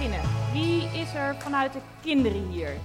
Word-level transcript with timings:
Wie 0.00 0.82
is 0.82 1.14
er 1.14 1.36
vanuit 1.36 1.72
de 1.72 1.80
kinderen 2.02 2.48
hier? 2.48 2.76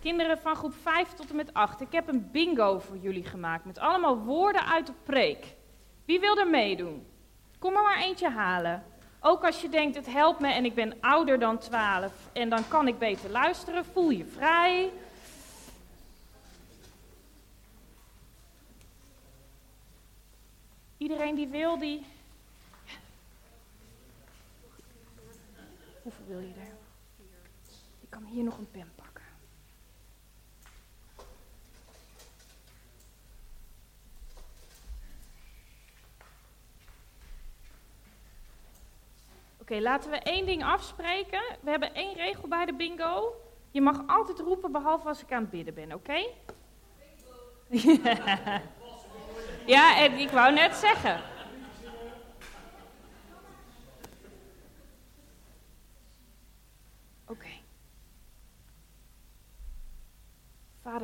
Kinderen 0.00 0.38
van 0.38 0.56
groep 0.56 0.74
5 0.82 1.08
tot 1.08 1.30
en 1.30 1.36
met 1.36 1.54
8. 1.54 1.80
Ik 1.80 1.92
heb 1.92 2.08
een 2.08 2.30
bingo 2.30 2.78
voor 2.78 2.96
jullie 2.96 3.24
gemaakt 3.24 3.64
met 3.64 3.78
allemaal 3.78 4.18
woorden 4.18 4.66
uit 4.66 4.86
de 4.86 4.92
preek. 5.02 5.46
Wie 6.04 6.20
wil 6.20 6.38
er 6.38 6.48
meedoen? 6.48 7.06
Kom 7.58 7.76
er 7.76 7.82
maar 7.82 8.02
eentje 8.02 8.28
halen. 8.28 8.84
Ook 9.20 9.44
als 9.44 9.60
je 9.60 9.68
denkt, 9.68 9.96
het 9.96 10.06
helpt 10.06 10.40
me 10.40 10.52
en 10.52 10.64
ik 10.64 10.74
ben 10.74 10.94
ouder 11.00 11.38
dan 11.38 11.58
12 11.58 12.12
en 12.32 12.48
dan 12.48 12.68
kan 12.68 12.88
ik 12.88 12.98
beter 12.98 13.30
luisteren, 13.30 13.84
voel 13.84 14.10
je 14.10 14.24
vrij. 14.24 14.90
Iedereen 20.96 21.34
die 21.34 21.48
wil, 21.48 21.78
die. 21.78 22.06
Hoeveel 26.02 26.24
wil 26.26 26.40
je 26.40 26.54
er? 26.54 26.76
Ik 28.00 28.10
kan 28.10 28.24
hier 28.24 28.44
nog 28.44 28.58
een 28.58 28.70
pen 28.70 28.92
pakken. 28.94 29.24
Oké, 39.60 39.80
laten 39.80 40.10
we 40.10 40.16
één 40.16 40.46
ding 40.46 40.64
afspreken. 40.64 41.42
We 41.60 41.70
hebben 41.70 41.94
één 41.94 42.14
regel 42.14 42.48
bij 42.48 42.66
de 42.66 42.74
bingo. 42.74 43.34
Je 43.70 43.80
mag 43.80 44.06
altijd 44.06 44.38
roepen, 44.38 44.72
behalve 44.72 45.08
als 45.08 45.22
ik 45.22 45.32
aan 45.32 45.40
het 45.40 45.50
bidden 45.50 45.74
ben, 45.74 45.92
oké? 45.92 46.26
Ja. 47.70 48.60
ja, 49.66 49.96
en 49.98 50.18
ik 50.18 50.30
wou 50.30 50.54
net 50.54 50.74
zeggen. 50.74 51.20
Oké. 57.26 57.48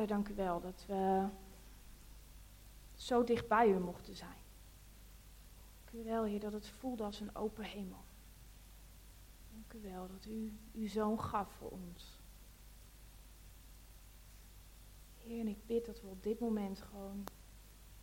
Dank 0.07 0.27
u 0.29 0.35
wel 0.35 0.59
dat 0.59 0.85
we 0.87 1.27
zo 2.93 3.23
dicht 3.23 3.47
bij 3.47 3.69
u 3.69 3.79
mochten 3.79 4.15
zijn. 4.15 4.37
Dank 5.83 6.05
u 6.05 6.09
wel, 6.09 6.23
Heer, 6.23 6.39
dat 6.39 6.53
het 6.53 6.67
voelde 6.67 7.03
als 7.03 7.19
een 7.19 7.35
open 7.35 7.63
hemel. 7.63 8.03
Dank 9.51 9.73
u 9.73 9.89
wel 9.89 10.07
dat 10.07 10.25
u 10.25 10.57
uw 10.73 10.87
zoon 10.87 11.19
gaf 11.19 11.51
voor 11.51 11.69
ons. 11.69 12.19
Heer, 15.17 15.39
en 15.39 15.47
ik 15.47 15.65
bid 15.65 15.85
dat 15.85 16.01
we 16.01 16.07
op 16.07 16.23
dit 16.23 16.39
moment 16.39 16.81
gewoon 16.81 17.23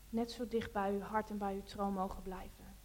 net 0.09 0.31
zo 0.31 0.49
dicht 0.49 0.73
bij 0.73 0.93
uw 0.93 1.01
hart 1.01 1.31
en 1.31 1.39
bij 1.39 1.55
uw 1.55 1.63
troon 1.63 1.93
mogen 1.93 2.23
blijven. 2.23 2.77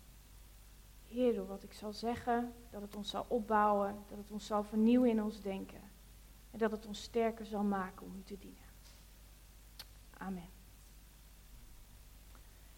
Heer, 1.08 1.34
door 1.34 1.48
wat 1.48 1.64
ik 1.64 1.74
zal 1.74 1.94
zeggen, 1.94 2.54
dat 2.70 2.82
het 2.82 2.96
ons 2.96 3.10
zal 3.10 3.26
opbouwen, 3.28 4.04
dat 4.08 4.18
het 4.18 4.32
ons 4.32 4.46
zal 4.46 4.64
vernieuwen 4.64 5.10
in 5.10 5.24
ons 5.24 5.42
denken. 5.42 5.82
En 6.52 6.60
dat 6.60 6.72
het 6.72 6.86
ons 6.86 7.02
sterker 7.02 7.46
zal 7.46 7.64
maken 7.64 8.06
om 8.06 8.16
u 8.16 8.24
te 8.24 8.38
dienen. 8.38 8.61
Amen. 10.22 10.50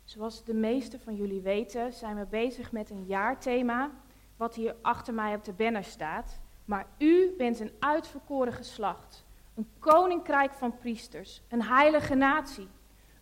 Zoals 0.04 0.44
de 0.44 0.54
meesten 0.54 1.00
van 1.00 1.16
jullie 1.16 1.42
weten, 1.42 1.94
zijn 1.94 2.16
we 2.16 2.26
bezig 2.26 2.72
met 2.72 2.90
een 2.90 3.06
jaarthema, 3.06 3.92
wat 4.38 4.56
hier 4.56 4.76
achter 4.82 5.14
mij 5.14 5.36
op 5.36 5.44
de 5.44 5.54
banner 5.54 5.84
staat. 5.84 6.40
Maar 6.66 6.88
u 6.98 7.34
bent 7.38 7.60
een 7.60 7.72
uitverkoren 7.80 8.54
geslacht, 8.54 9.26
een 9.56 9.68
koninkrijk 9.80 10.54
van 10.54 10.78
priesters, 10.78 11.42
een 11.50 11.64
heilige 11.64 12.16
natie, 12.16 12.68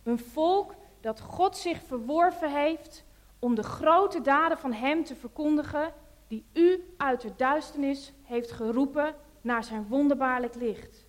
een 0.02 0.18
volk 0.18 0.74
dat 1.00 1.20
God 1.20 1.56
zich 1.56 1.82
verworven 1.82 2.50
heeft 2.50 3.04
om 3.38 3.54
de 3.54 3.62
grote 3.62 4.20
daden 4.20 4.58
van 4.58 4.72
Hem 4.72 5.04
te 5.04 5.14
verkondigen, 5.14 5.92
die 6.28 6.44
u 6.52 6.94
uit 6.96 7.20
de 7.20 7.32
duisternis 7.36 8.12
heeft 8.22 8.52
geroepen 8.52 9.14
naar 9.40 9.64
zijn 9.64 9.86
wonderbaarlijk 9.86 10.54
licht. 10.54 11.06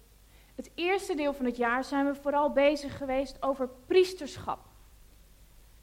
Het 0.56 0.72
eerste 0.76 1.16
deel 1.16 1.34
van 1.34 1.46
het 1.46 1.58
jaar 1.58 1.84
zijn 1.84 2.06
we 2.06 2.16
vooral 2.16 2.52
bezig 2.52 2.98
geweest 2.98 3.38
over 3.44 3.70
priesterschap. 3.86 4.60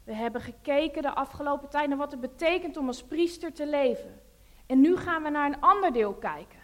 We 0.03 0.13
hebben 0.13 0.41
gekeken 0.41 1.01
de 1.01 1.15
afgelopen 1.15 1.69
tijd 1.69 1.87
naar 1.87 1.97
wat 1.97 2.11
het 2.11 2.19
betekent 2.19 2.77
om 2.77 2.87
als 2.87 3.03
priester 3.03 3.53
te 3.53 3.67
leven. 3.67 4.21
En 4.65 4.81
nu 4.81 4.97
gaan 4.97 5.23
we 5.23 5.29
naar 5.29 5.47
een 5.47 5.61
ander 5.61 5.93
deel 5.93 6.13
kijken. 6.13 6.59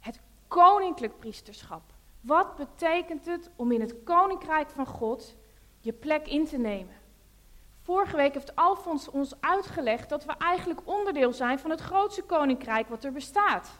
Het 0.00 0.20
koninklijk 0.48 1.18
priesterschap. 1.18 1.82
Wat 2.20 2.56
betekent 2.56 3.26
het 3.26 3.50
om 3.56 3.72
in 3.72 3.80
het 3.80 4.02
koninkrijk 4.04 4.70
van 4.70 4.86
God 4.86 5.36
je 5.80 5.92
plek 5.92 6.28
in 6.28 6.46
te 6.46 6.58
nemen? 6.58 6.94
Vorige 7.82 8.16
week 8.16 8.34
heeft 8.34 8.56
Alfons 8.56 9.08
ons 9.08 9.40
uitgelegd 9.40 10.08
dat 10.08 10.24
we 10.24 10.32
eigenlijk 10.38 10.80
onderdeel 10.84 11.32
zijn 11.32 11.58
van 11.58 11.70
het 11.70 11.80
grootste 11.80 12.22
koninkrijk 12.22 12.88
wat 12.88 13.04
er 13.04 13.12
bestaat. 13.12 13.70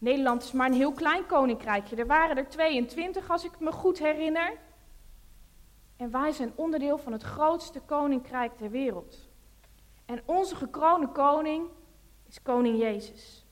Nederland 0.00 0.42
is 0.42 0.52
maar 0.52 0.66
een 0.66 0.72
heel 0.72 0.92
klein 0.92 1.26
koninkrijkje. 1.26 1.96
Er 1.96 2.06
waren 2.06 2.36
er 2.36 2.48
22 2.48 3.30
als 3.30 3.44
ik 3.44 3.60
me 3.60 3.72
goed 3.72 3.98
herinner. 3.98 4.58
En 5.96 6.10
wij 6.10 6.32
zijn 6.32 6.52
onderdeel 6.54 6.98
van 6.98 7.12
het 7.12 7.22
grootste 7.22 7.80
koninkrijk 7.80 8.56
ter 8.56 8.70
wereld. 8.70 9.28
En 10.04 10.22
onze 10.24 10.56
gekroonde 10.56 11.08
koning 11.08 11.68
is 12.28 12.42
koning 12.42 12.78
Jezus. 12.78 13.46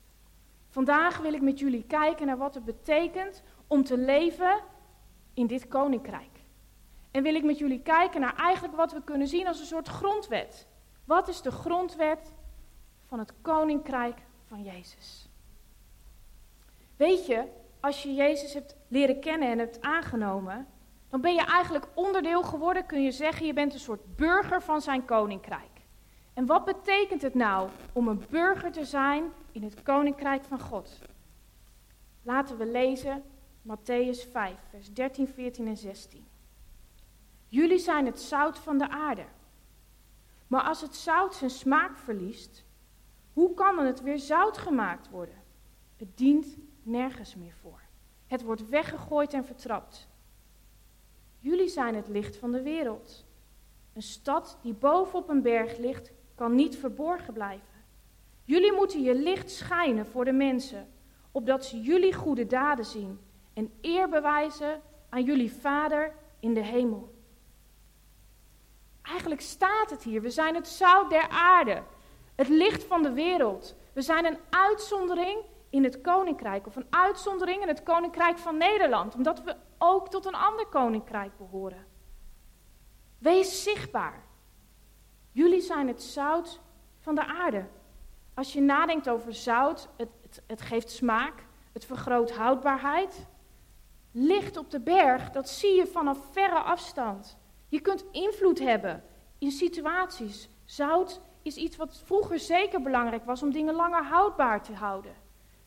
Vandaag 0.69 1.17
wil 1.17 1.33
ik 1.33 1.41
met 1.41 1.59
jullie 1.59 1.83
kijken 1.87 2.27
naar 2.27 2.37
wat 2.37 2.53
het 2.53 2.65
betekent 2.65 3.43
om 3.67 3.83
te 3.83 3.97
leven 3.97 4.59
in 5.33 5.47
dit 5.47 5.67
koninkrijk. 5.67 6.43
En 7.11 7.23
wil 7.23 7.35
ik 7.35 7.43
met 7.43 7.57
jullie 7.57 7.81
kijken 7.81 8.21
naar 8.21 8.35
eigenlijk 8.35 8.75
wat 8.75 8.91
we 8.91 9.03
kunnen 9.03 9.27
zien 9.27 9.47
als 9.47 9.59
een 9.59 9.65
soort 9.65 9.87
grondwet. 9.87 10.67
Wat 11.05 11.27
is 11.27 11.41
de 11.41 11.51
grondwet 11.51 12.33
van 13.05 13.19
het 13.19 13.33
koninkrijk 13.41 14.17
van 14.45 14.63
Jezus? 14.63 15.28
Weet 16.99 17.25
je, 17.25 17.47
als 17.79 18.03
je 18.03 18.13
Jezus 18.13 18.53
hebt 18.53 18.75
leren 18.87 19.19
kennen 19.19 19.49
en 19.49 19.59
hebt 19.59 19.81
aangenomen, 19.81 20.67
dan 21.09 21.21
ben 21.21 21.33
je 21.33 21.45
eigenlijk 21.45 21.87
onderdeel 21.93 22.43
geworden, 22.43 22.85
kun 22.85 23.03
je 23.03 23.11
zeggen, 23.11 23.45
je 23.45 23.53
bent 23.53 23.73
een 23.73 23.79
soort 23.79 24.15
burger 24.15 24.61
van 24.61 24.81
zijn 24.81 25.05
koninkrijk. 25.05 25.81
En 26.33 26.45
wat 26.45 26.65
betekent 26.65 27.21
het 27.21 27.33
nou 27.33 27.69
om 27.93 28.07
een 28.07 28.23
burger 28.29 28.71
te 28.71 28.85
zijn 28.85 29.23
in 29.51 29.63
het 29.63 29.83
koninkrijk 29.83 30.43
van 30.43 30.59
God? 30.59 30.99
Laten 32.21 32.57
we 32.57 32.65
lezen 32.65 33.23
Matthäus 33.61 34.31
5, 34.31 34.55
vers 34.69 34.93
13, 34.93 35.27
14 35.27 35.67
en 35.67 35.77
16. 35.77 36.27
Jullie 37.47 37.79
zijn 37.79 38.05
het 38.05 38.19
zout 38.19 38.57
van 38.57 38.77
de 38.77 38.89
aarde. 38.89 39.25
Maar 40.47 40.63
als 40.63 40.81
het 40.81 40.95
zout 40.95 41.35
zijn 41.35 41.49
smaak 41.49 41.97
verliest, 41.97 42.65
hoe 43.33 43.53
kan 43.53 43.75
dan 43.75 43.85
het 43.85 44.01
weer 44.01 44.19
zout 44.19 44.57
gemaakt 44.57 45.09
worden? 45.09 45.43
Het 45.97 46.17
dient 46.17 46.57
nergens 46.83 47.35
meer 47.35 47.53
voor. 47.61 47.81
Het 48.27 48.43
wordt 48.43 48.69
weggegooid 48.69 49.33
en 49.33 49.45
vertrapt. 49.45 50.07
Jullie 51.39 51.67
zijn 51.67 51.95
het 51.95 52.07
licht 52.07 52.37
van 52.37 52.51
de 52.51 52.61
wereld. 52.61 53.25
Een 53.93 54.01
stad 54.01 54.57
die 54.61 54.73
bovenop 54.73 55.29
een 55.29 55.41
berg 55.41 55.77
ligt, 55.77 56.11
kan 56.35 56.55
niet 56.55 56.77
verborgen 56.77 57.33
blijven. 57.33 57.67
Jullie 58.43 58.73
moeten 58.73 59.01
je 59.01 59.15
licht 59.15 59.51
schijnen 59.51 60.05
voor 60.05 60.25
de 60.25 60.31
mensen, 60.31 60.87
opdat 61.31 61.65
ze 61.65 61.81
jullie 61.81 62.13
goede 62.13 62.47
daden 62.47 62.85
zien 62.85 63.19
en 63.53 63.71
eer 63.81 64.09
bewijzen 64.09 64.81
aan 65.09 65.23
jullie 65.23 65.53
Vader 65.53 66.13
in 66.39 66.53
de 66.53 66.63
hemel. 66.63 67.17
Eigenlijk 69.01 69.41
staat 69.41 69.89
het 69.89 70.03
hier. 70.03 70.21
We 70.21 70.29
zijn 70.29 70.55
het 70.55 70.67
zout 70.67 71.09
der 71.09 71.29
aarde. 71.29 71.83
Het 72.35 72.47
licht 72.47 72.83
van 72.83 73.03
de 73.03 73.11
wereld. 73.11 73.75
We 73.93 74.01
zijn 74.01 74.25
een 74.25 74.37
uitzondering 74.49 75.39
in 75.69 75.83
het 75.83 76.01
koninkrijk. 76.01 76.67
Of 76.67 76.75
een 76.75 76.87
uitzondering 76.89 77.61
in 77.61 77.67
het 77.67 77.83
koninkrijk 77.83 78.37
van 78.37 78.57
Nederland. 78.57 79.15
Omdat 79.15 79.43
we 79.43 79.55
ook 79.77 80.09
tot 80.09 80.25
een 80.25 80.35
ander 80.35 80.65
koninkrijk 80.65 81.37
behoren. 81.37 81.85
Wees 83.17 83.63
zichtbaar. 83.63 84.23
Jullie 85.31 85.61
zijn 85.61 85.87
het 85.87 86.03
zout 86.03 86.59
van 86.99 87.15
de 87.15 87.25
aarde. 87.25 87.65
Als 88.33 88.53
je 88.53 88.61
nadenkt 88.61 89.09
over 89.09 89.33
zout, 89.33 89.89
het, 89.97 90.09
het, 90.21 90.43
het 90.47 90.61
geeft 90.61 90.89
smaak, 90.89 91.45
het 91.73 91.85
vergroot 91.85 92.31
houdbaarheid. 92.31 93.27
Licht 94.11 94.57
op 94.57 94.71
de 94.71 94.79
berg, 94.79 95.29
dat 95.29 95.49
zie 95.49 95.75
je 95.75 95.87
vanaf 95.87 96.17
verre 96.31 96.59
afstand. 96.59 97.37
Je 97.67 97.79
kunt 97.79 98.05
invloed 98.11 98.59
hebben 98.59 99.03
in 99.37 99.51
situaties. 99.51 100.49
Zout 100.65 101.21
is 101.41 101.55
iets 101.55 101.77
wat 101.77 102.01
vroeger 102.05 102.39
zeker 102.39 102.81
belangrijk 102.81 103.25
was 103.25 103.43
om 103.43 103.51
dingen 103.51 103.73
langer 103.73 104.03
houdbaar 104.03 104.63
te 104.63 104.73
houden. 104.73 105.13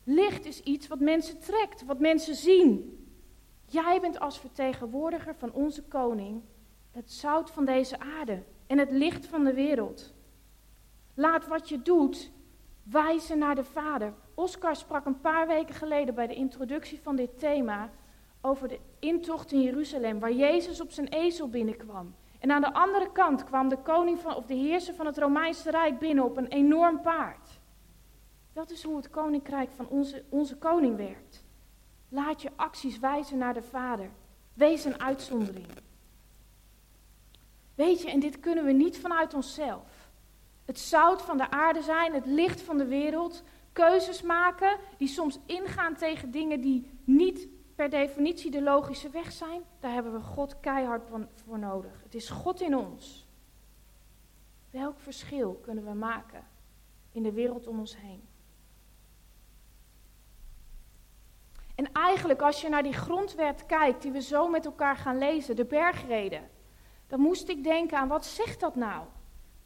Licht 0.03 0.45
is 0.45 0.61
iets 0.61 0.87
wat 0.87 0.99
mensen 0.99 1.39
trekt, 1.39 1.85
wat 1.85 1.99
mensen 1.99 2.35
zien. 2.35 2.97
Jij 3.65 3.99
bent 4.01 4.19
als 4.19 4.39
vertegenwoordiger 4.39 5.35
van 5.35 5.51
onze 5.51 5.83
koning 5.83 6.41
het 6.91 7.11
zout 7.11 7.51
van 7.51 7.65
deze 7.65 7.99
aarde 7.99 8.43
en 8.67 8.77
het 8.77 8.91
licht 8.91 9.25
van 9.25 9.43
de 9.43 9.53
wereld. 9.53 10.13
Laat 11.13 11.47
wat 11.47 11.69
je 11.69 11.81
doet 11.81 12.31
wijzen 12.83 13.37
naar 13.37 13.55
de 13.55 13.63
Vader. 13.63 14.13
Oscar 14.33 14.75
sprak 14.75 15.05
een 15.05 15.21
paar 15.21 15.47
weken 15.47 15.75
geleden 15.75 16.15
bij 16.15 16.27
de 16.27 16.35
introductie 16.35 16.99
van 17.01 17.15
dit 17.15 17.39
thema 17.39 17.89
over 18.41 18.67
de 18.67 18.79
intocht 18.99 19.51
in 19.51 19.61
Jeruzalem, 19.61 20.19
waar 20.19 20.31
Jezus 20.31 20.81
op 20.81 20.91
zijn 20.91 21.07
ezel 21.07 21.49
binnenkwam. 21.49 22.15
En 22.39 22.51
aan 22.51 22.61
de 22.61 22.73
andere 22.73 23.11
kant 23.11 23.43
kwam 23.43 23.69
de 23.69 23.77
koning 23.77 24.19
van, 24.19 24.35
of 24.35 24.45
de 24.45 24.53
heerser 24.53 24.93
van 24.93 25.05
het 25.05 25.17
Romeinse 25.17 25.71
Rijk 25.71 25.99
binnen 25.99 26.23
op 26.23 26.37
een 26.37 26.47
enorm 26.47 27.01
paard. 27.01 27.42
Dat 28.53 28.71
is 28.71 28.83
hoe 28.83 28.95
het 28.95 29.09
koninkrijk 29.09 29.71
van 29.71 29.87
onze, 29.87 30.23
onze 30.29 30.57
koning 30.57 30.95
werkt. 30.95 31.43
Laat 32.09 32.41
je 32.41 32.49
acties 32.55 32.99
wijzen 32.99 33.37
naar 33.37 33.53
de 33.53 33.61
Vader. 33.61 34.09
Wees 34.53 34.85
een 34.85 34.99
uitzondering. 34.99 35.67
Weet 37.75 38.01
je, 38.01 38.11
en 38.11 38.19
dit 38.19 38.39
kunnen 38.39 38.65
we 38.65 38.71
niet 38.71 38.97
vanuit 38.97 39.33
onszelf. 39.33 40.11
Het 40.65 40.79
zout 40.79 41.21
van 41.21 41.37
de 41.37 41.49
aarde 41.49 41.81
zijn, 41.81 42.13
het 42.13 42.25
licht 42.25 42.61
van 42.61 42.77
de 42.77 42.85
wereld, 42.85 43.43
keuzes 43.71 44.21
maken 44.21 44.77
die 44.97 45.07
soms 45.07 45.39
ingaan 45.45 45.95
tegen 45.95 46.31
dingen 46.31 46.61
die 46.61 46.99
niet 47.03 47.47
per 47.75 47.89
definitie 47.89 48.51
de 48.51 48.61
logische 48.61 49.09
weg 49.09 49.31
zijn, 49.31 49.61
daar 49.79 49.93
hebben 49.93 50.13
we 50.13 50.19
God 50.19 50.59
keihard 50.59 51.03
voor 51.45 51.59
nodig. 51.59 52.03
Het 52.03 52.15
is 52.15 52.29
God 52.29 52.61
in 52.61 52.75
ons. 52.77 53.27
Welk 54.69 54.99
verschil 54.99 55.59
kunnen 55.61 55.85
we 55.85 55.93
maken 55.93 56.47
in 57.11 57.23
de 57.23 57.31
wereld 57.31 57.67
om 57.67 57.79
ons 57.79 57.97
heen? 57.97 58.21
En 61.83 61.91
eigenlijk, 61.91 62.41
als 62.41 62.61
je 62.61 62.69
naar 62.69 62.83
die 62.83 62.93
grondwet 62.93 63.65
kijkt, 63.65 64.01
die 64.01 64.11
we 64.11 64.21
zo 64.21 64.47
met 64.47 64.65
elkaar 64.65 64.97
gaan 64.97 65.17
lezen, 65.17 65.55
de 65.55 65.65
bergreden, 65.65 66.49
dan 67.07 67.19
moest 67.19 67.49
ik 67.49 67.63
denken 67.63 67.97
aan 67.97 68.07
wat 68.07 68.25
zegt 68.25 68.59
dat 68.59 68.75
nou? 68.75 69.03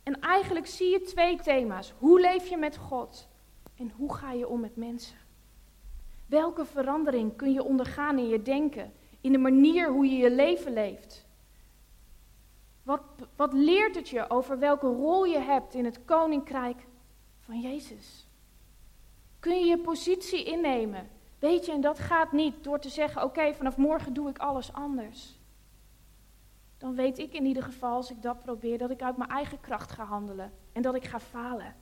En 0.04 0.20
eigenlijk 0.20 0.68
zie 0.68 0.92
je 0.92 1.02
twee 1.02 1.40
thema's. 1.42 1.94
Hoe 1.98 2.20
leef 2.20 2.48
je 2.48 2.58
met 2.58 2.78
God 2.78 3.28
en 3.76 3.92
hoe 3.96 4.14
ga 4.14 4.32
je 4.32 4.48
om 4.48 4.60
met 4.60 4.76
mensen? 4.76 5.18
Welke 6.26 6.66
verandering 6.66 7.36
kun 7.36 7.54
je 7.54 7.64
ondergaan 7.64 8.18
in 8.18 8.28
je 8.28 8.42
denken, 8.42 8.94
in 9.22 9.32
de 9.32 9.38
manier 9.38 9.90
hoe 9.90 10.06
je 10.06 10.18
je 10.18 10.32
leven 10.32 10.74
leeft? 10.74 11.26
Wat, 12.84 13.02
wat 13.36 13.54
leert 13.54 13.96
het 13.96 14.10
je 14.10 14.30
over 14.30 14.60
welke 14.60 14.88
rol 14.88 15.26
je 15.26 15.40
hebt 15.40 15.74
in 15.74 15.86
het 15.86 16.06
koninkrijk 16.06 16.88
van 17.40 17.62
Jezus? 17.62 18.28
Kun 19.40 19.60
je 19.60 19.66
je 19.66 19.78
positie 19.78 20.44
innemen? 20.44 21.16
Weet 21.40 21.66
je, 21.66 21.72
en 21.72 21.82
dat 21.82 22.00
gaat 22.00 22.32
niet 22.32 22.64
door 22.64 22.80
te 22.80 22.90
zeggen: 22.90 23.24
Oké, 23.24 23.54
vanaf 23.54 23.78
morgen 23.78 24.14
doe 24.14 24.30
ik 24.30 24.38
alles 24.38 24.74
anders. 24.74 25.40
Dan 26.78 26.96
weet 26.96 27.18
ik 27.18 27.34
in 27.34 27.46
ieder 27.46 27.64
geval, 27.64 27.96
als 27.96 28.12
ik 28.12 28.22
dat 28.22 28.44
probeer, 28.44 28.78
dat 28.78 28.90
ik 28.90 29.02
uit 29.02 29.18
mijn 29.18 29.30
eigen 29.30 29.60
kracht 29.60 29.92
ga 29.92 30.04
handelen 30.04 30.54
en 30.72 30.82
dat 30.82 30.96
ik 30.96 31.06
ga 31.06 31.20
falen. 31.20 31.76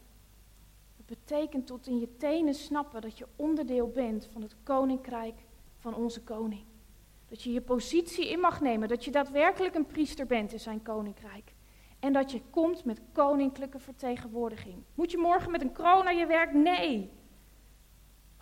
Dat 0.97 1.05
betekent 1.05 1.67
tot 1.67 1.87
in 1.87 1.99
je 1.99 2.17
tenen 2.17 2.53
snappen 2.53 3.01
dat 3.01 3.17
je 3.17 3.27
onderdeel 3.35 3.89
bent 3.89 4.27
van 4.31 4.41
het 4.41 4.55
koninkrijk 4.63 5.35
van 5.77 5.95
onze 5.95 6.23
koning. 6.23 6.63
Dat 7.27 7.41
je 7.41 7.51
je 7.51 7.61
positie 7.61 8.29
in 8.29 8.39
mag 8.39 8.61
nemen, 8.61 8.87
dat 8.87 9.05
je 9.05 9.11
daadwerkelijk 9.11 9.75
een 9.75 9.85
priester 9.85 10.25
bent 10.25 10.51
in 10.51 10.59
zijn 10.59 10.81
koninkrijk. 10.81 11.53
En 11.99 12.13
dat 12.13 12.31
je 12.31 12.41
komt 12.49 12.85
met 12.85 13.01
koninklijke 13.11 13.79
vertegenwoordiging. 13.79 14.83
Moet 14.95 15.11
je 15.11 15.17
morgen 15.17 15.51
met 15.51 15.61
een 15.61 15.71
kroon 15.71 16.03
naar 16.03 16.15
je 16.15 16.25
werk? 16.25 16.53
Nee. 16.53 17.11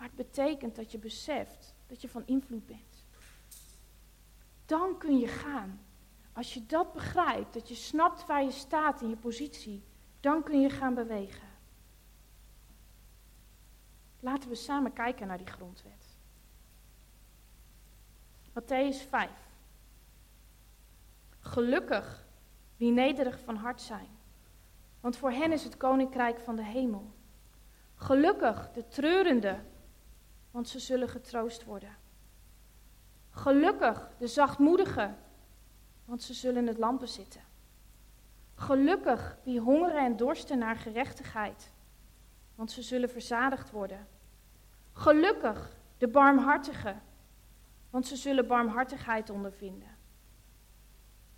Maar 0.04 0.12
het 0.16 0.26
betekent 0.26 0.76
dat 0.76 0.92
je 0.92 0.98
beseft 0.98 1.74
dat 1.86 2.00
je 2.00 2.08
van 2.08 2.26
invloed 2.26 2.66
bent. 2.66 3.06
Dan 4.66 4.98
kun 4.98 5.18
je 5.18 5.28
gaan. 5.28 5.80
Als 6.32 6.54
je 6.54 6.66
dat 6.66 6.92
begrijpt, 6.92 7.54
dat 7.54 7.68
je 7.68 7.74
snapt 7.74 8.26
waar 8.26 8.42
je 8.42 8.50
staat 8.50 9.00
in 9.02 9.08
je 9.08 9.16
positie, 9.16 9.82
dan 10.20 10.42
kun 10.42 10.60
je 10.60 10.70
gaan 10.70 10.94
bewegen. 10.94 11.48
Laten 14.20 14.48
we 14.48 14.54
samen 14.54 14.92
kijken 14.92 15.26
naar 15.26 15.38
die 15.38 15.46
grondwet. 15.46 16.16
Matthäus 18.48 19.08
5. 19.08 19.30
Gelukkig 21.40 22.26
wie 22.76 22.92
nederig 22.92 23.40
van 23.40 23.56
hart 23.56 23.80
zijn, 23.80 24.08
want 25.00 25.16
voor 25.16 25.30
hen 25.30 25.52
is 25.52 25.64
het 25.64 25.76
koninkrijk 25.76 26.40
van 26.40 26.56
de 26.56 26.64
hemel. 26.64 27.12
Gelukkig 27.94 28.72
de 28.72 28.88
treurende, 28.88 29.72
want 30.54 30.68
ze 30.68 30.78
zullen 30.78 31.08
getroost 31.08 31.64
worden. 31.64 31.96
Gelukkig 33.30 34.10
de 34.18 34.26
zachtmoedigen, 34.26 35.16
want 36.04 36.22
ze 36.22 36.34
zullen 36.34 36.66
het 36.66 36.78
lampen 36.78 37.08
zitten. 37.08 37.40
Gelukkig 38.54 39.38
wie 39.44 39.60
hongeren 39.60 40.04
en 40.04 40.16
dorsten 40.16 40.58
naar 40.58 40.76
gerechtigheid, 40.76 41.72
want 42.54 42.70
ze 42.70 42.82
zullen 42.82 43.10
verzadigd 43.10 43.70
worden. 43.70 44.06
Gelukkig 44.92 45.76
de 45.98 46.08
barmhartigen, 46.08 47.02
want 47.90 48.06
ze 48.06 48.16
zullen 48.16 48.46
barmhartigheid 48.46 49.30
ondervinden. 49.30 49.96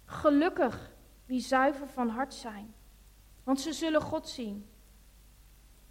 Gelukkig 0.04 0.90
wie 1.26 1.40
zuiver 1.40 1.88
van 1.88 2.08
hart 2.08 2.34
zijn, 2.34 2.74
want 3.44 3.60
ze 3.60 3.72
zullen 3.72 4.02
God 4.02 4.28
zien. 4.28 4.68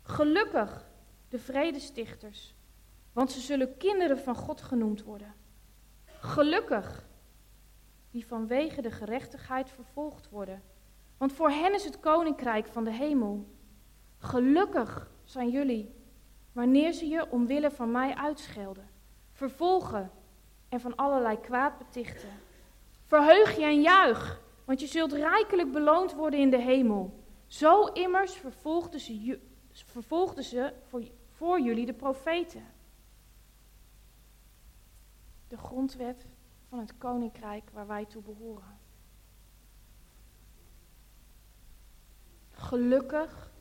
Gelukkig 0.02 0.86
de 1.30 1.40
vredestichters, 1.40 2.55
want 3.16 3.32
ze 3.32 3.40
zullen 3.40 3.78
kinderen 3.78 4.18
van 4.18 4.36
God 4.36 4.62
genoemd 4.62 5.04
worden. 5.04 5.34
Gelukkig 6.06 7.08
die 8.12 8.28
vanwege 8.28 8.82
de 8.82 8.92
gerechtigheid 8.92 9.70
vervolgd 9.70 10.30
worden, 10.30 10.64
want 11.18 11.34
voor 11.34 11.50
hen 11.50 11.74
is 11.74 11.84
het 11.84 12.00
koninkrijk 12.00 12.68
van 12.68 12.84
de 12.84 12.92
hemel. 12.92 13.46
Gelukkig 14.18 15.12
zijn 15.24 15.50
jullie 15.50 15.94
wanneer 16.52 16.92
ze 16.92 17.08
je 17.08 17.32
omwille 17.32 17.72
van 17.72 17.92
mij 17.92 18.16
uitschelden, 18.16 18.90
vervolgen 19.32 20.12
en 20.70 20.80
van 20.80 20.96
allerlei 20.96 21.40
kwaad 21.40 21.78
betichten. 21.78 22.30
Verheug 23.06 23.56
je 23.56 23.64
en 23.64 23.82
juich, 23.82 24.42
want 24.66 24.80
je 24.80 24.88
zult 24.88 25.14
rijkelijk 25.14 25.72
beloond 25.72 26.14
worden 26.14 26.40
in 26.40 26.50
de 26.50 26.62
hemel. 26.62 27.24
Zo 27.48 27.86
immers 27.86 28.34
vervolgden 28.34 29.00
ze, 29.00 29.40
vervolgden 29.72 30.44
ze 30.44 30.74
voor, 30.84 31.04
voor 31.30 31.60
jullie 31.62 31.86
de 31.86 31.94
profeten. 31.94 32.74
De 35.48 35.58
grondwet 35.58 36.26
van 36.70 36.80
het 36.80 36.98
koninkrijk 36.98 37.70
waar 37.74 37.88
wij 37.88 38.06
toe 38.06 38.22
behoren. 38.22 38.78
Gelukkig, 42.50 43.52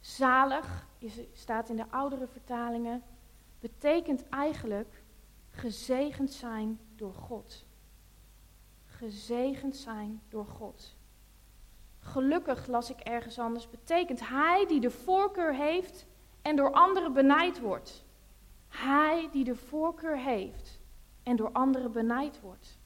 zalig, 0.00 0.86
staat 1.32 1.68
in 1.68 1.76
de 1.76 1.90
oudere 1.90 2.26
vertalingen, 2.26 3.02
betekent 3.60 4.28
eigenlijk 4.28 5.02
gezegend 5.50 6.30
zijn 6.30 6.80
door 6.94 7.14
God. 7.14 7.64
Gezegend 8.84 9.76
zijn 9.76 10.22
door 10.28 10.46
God. 10.46 10.96
Gelukkig 11.98 12.66
las 12.66 12.90
ik 12.90 13.00
ergens 13.00 13.38
anders, 13.38 13.70
betekent 13.70 14.28
hij 14.28 14.66
die 14.66 14.80
de 14.80 14.90
voorkeur 14.90 15.54
heeft 15.54 16.06
en 16.42 16.56
door 16.56 16.72
anderen 16.72 17.12
benijd 17.12 17.60
wordt. 17.60 18.04
Hij 18.70 19.28
die 19.32 19.44
de 19.44 19.56
voorkeur 19.56 20.18
heeft 20.18 20.80
en 21.22 21.36
door 21.36 21.52
anderen 21.52 21.92
benijd 21.92 22.40
wordt. 22.40 22.78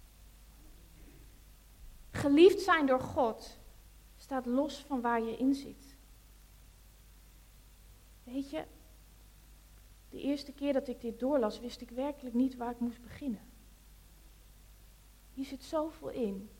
Geliefd 2.10 2.60
zijn 2.60 2.86
door 2.86 3.00
God 3.00 3.58
staat 4.16 4.46
los 4.46 4.78
van 4.78 5.00
waar 5.00 5.22
je 5.22 5.36
in 5.36 5.54
zit. 5.54 5.96
Weet 8.22 8.50
je, 8.50 8.64
de 10.08 10.20
eerste 10.20 10.52
keer 10.52 10.72
dat 10.72 10.88
ik 10.88 11.00
dit 11.00 11.18
doorlas, 11.18 11.60
wist 11.60 11.80
ik 11.80 11.90
werkelijk 11.90 12.34
niet 12.34 12.56
waar 12.56 12.70
ik 12.70 12.80
moest 12.80 13.02
beginnen. 13.02 13.52
Hier 15.32 15.44
zit 15.44 15.62
zoveel 15.62 16.08
in. 16.08 16.50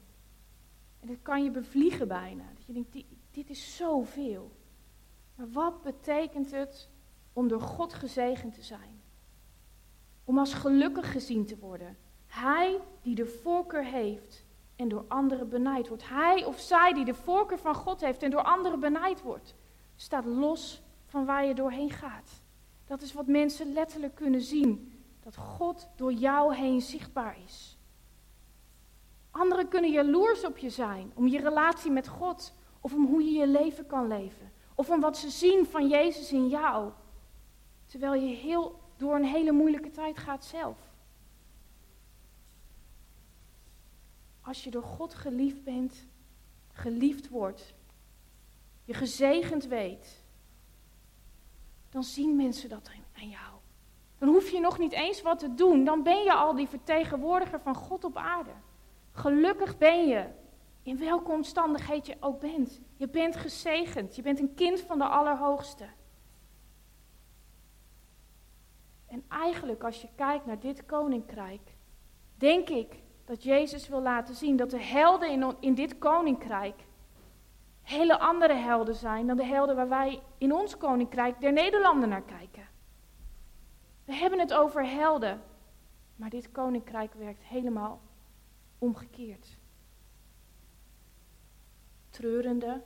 En 1.00 1.06
dat 1.06 1.22
kan 1.22 1.44
je 1.44 1.50
bevliegen 1.50 2.08
bijna. 2.08 2.44
Dat 2.54 2.64
je 2.64 2.72
denkt, 2.72 3.04
dit, 3.30 3.50
is 3.50 3.76
zoveel. 3.76 4.50
Maar 5.34 5.50
wat 5.50 5.82
betekent 5.82 6.50
het 6.50 6.88
om 7.32 7.48
door 7.48 7.60
God 7.60 7.94
gezegend 7.94 8.54
te 8.54 8.62
zijn? 8.62 9.02
Om 10.24 10.38
als 10.38 10.54
gelukkig 10.54 11.12
gezien 11.12 11.46
te 11.46 11.58
worden. 11.58 11.96
Hij 12.26 12.80
die 13.02 13.14
de 13.14 13.26
voorkeur 13.26 13.84
heeft 13.84 14.44
en 14.76 14.88
door 14.88 15.04
anderen 15.08 15.48
benijd 15.48 15.88
wordt. 15.88 16.08
Hij 16.08 16.44
of 16.44 16.60
zij 16.60 16.92
die 16.92 17.04
de 17.04 17.14
voorkeur 17.14 17.58
van 17.58 17.74
God 17.74 18.00
heeft 18.00 18.22
en 18.22 18.30
door 18.30 18.42
anderen 18.42 18.80
benijd 18.80 19.22
wordt, 19.22 19.54
staat 19.96 20.24
los 20.24 20.82
van 21.06 21.24
waar 21.24 21.44
je 21.44 21.54
doorheen 21.54 21.90
gaat. 21.90 22.42
Dat 22.86 23.02
is 23.02 23.12
wat 23.12 23.26
mensen 23.26 23.72
letterlijk 23.72 24.14
kunnen 24.14 24.40
zien. 24.40 24.92
Dat 25.20 25.36
God 25.36 25.88
door 25.96 26.12
jou 26.12 26.54
heen 26.54 26.80
zichtbaar 26.80 27.36
is. 27.44 27.78
Anderen 29.30 29.68
kunnen 29.68 29.90
jaloers 29.90 30.44
op 30.44 30.58
je 30.58 30.70
zijn, 30.70 31.12
om 31.14 31.26
je 31.26 31.40
relatie 31.40 31.90
met 31.90 32.08
God, 32.08 32.54
of 32.80 32.94
om 32.94 33.06
hoe 33.06 33.24
je 33.24 33.32
je 33.32 33.46
leven 33.46 33.86
kan 33.86 34.06
leven, 34.06 34.52
of 34.74 34.90
om 34.90 35.00
wat 35.00 35.16
ze 35.16 35.30
zien 35.30 35.66
van 35.66 35.88
Jezus 35.88 36.32
in 36.32 36.48
jou, 36.48 36.90
terwijl 37.86 38.14
je 38.14 38.34
heel, 38.34 38.80
door 38.96 39.14
een 39.14 39.24
hele 39.24 39.52
moeilijke 39.52 39.90
tijd 39.90 40.18
gaat 40.18 40.44
zelf. 40.44 40.78
Als 44.40 44.64
je 44.64 44.70
door 44.70 44.82
God 44.82 45.14
geliefd 45.14 45.64
bent, 45.64 46.06
geliefd 46.72 47.28
wordt, 47.28 47.74
je 48.84 48.94
gezegend 48.94 49.66
weet, 49.66 50.24
dan 51.90 52.02
zien 52.02 52.36
mensen 52.36 52.68
dat 52.68 52.90
aan 53.16 53.28
jou. 53.28 53.54
Dan 54.18 54.28
hoef 54.28 54.50
je 54.50 54.60
nog 54.60 54.78
niet 54.78 54.92
eens 54.92 55.22
wat 55.22 55.38
te 55.38 55.54
doen, 55.54 55.84
dan 55.84 56.02
ben 56.02 56.22
je 56.22 56.32
al 56.32 56.54
die 56.54 56.68
vertegenwoordiger 56.68 57.60
van 57.60 57.74
God 57.74 58.04
op 58.04 58.16
aarde. 58.16 58.52
Gelukkig 59.12 59.78
ben 59.78 60.06
je, 60.06 60.26
in 60.82 60.98
welke 60.98 61.32
omstandigheid 61.32 62.06
je 62.06 62.16
ook 62.20 62.40
bent. 62.40 62.80
Je 62.96 63.08
bent 63.08 63.36
gezegend, 63.36 64.16
je 64.16 64.22
bent 64.22 64.38
een 64.38 64.54
kind 64.54 64.80
van 64.80 64.98
de 64.98 65.06
Allerhoogste. 65.06 65.86
En 69.14 69.24
eigenlijk, 69.28 69.82
als 69.84 70.02
je 70.02 70.08
kijkt 70.14 70.46
naar 70.46 70.60
dit 70.60 70.86
koninkrijk, 70.86 71.74
denk 72.34 72.68
ik 72.68 73.02
dat 73.24 73.42
Jezus 73.42 73.88
wil 73.88 74.02
laten 74.02 74.34
zien 74.34 74.56
dat 74.56 74.70
de 74.70 74.80
helden 74.80 75.30
in, 75.30 75.56
in 75.60 75.74
dit 75.74 75.98
koninkrijk 75.98 76.84
hele 77.82 78.18
andere 78.18 78.54
helden 78.54 78.94
zijn 78.94 79.26
dan 79.26 79.36
de 79.36 79.44
helden 79.44 79.76
waar 79.76 79.88
wij 79.88 80.22
in 80.38 80.52
ons 80.52 80.76
koninkrijk 80.76 81.40
der 81.40 81.52
Nederlanden 81.52 82.08
naar 82.08 82.22
kijken. 82.22 82.68
We 84.04 84.14
hebben 84.14 84.38
het 84.38 84.54
over 84.54 84.86
helden, 84.86 85.42
maar 86.16 86.30
dit 86.30 86.52
koninkrijk 86.52 87.14
werkt 87.14 87.42
helemaal 87.42 88.00
omgekeerd. 88.78 89.58
Treurende, 92.10 92.82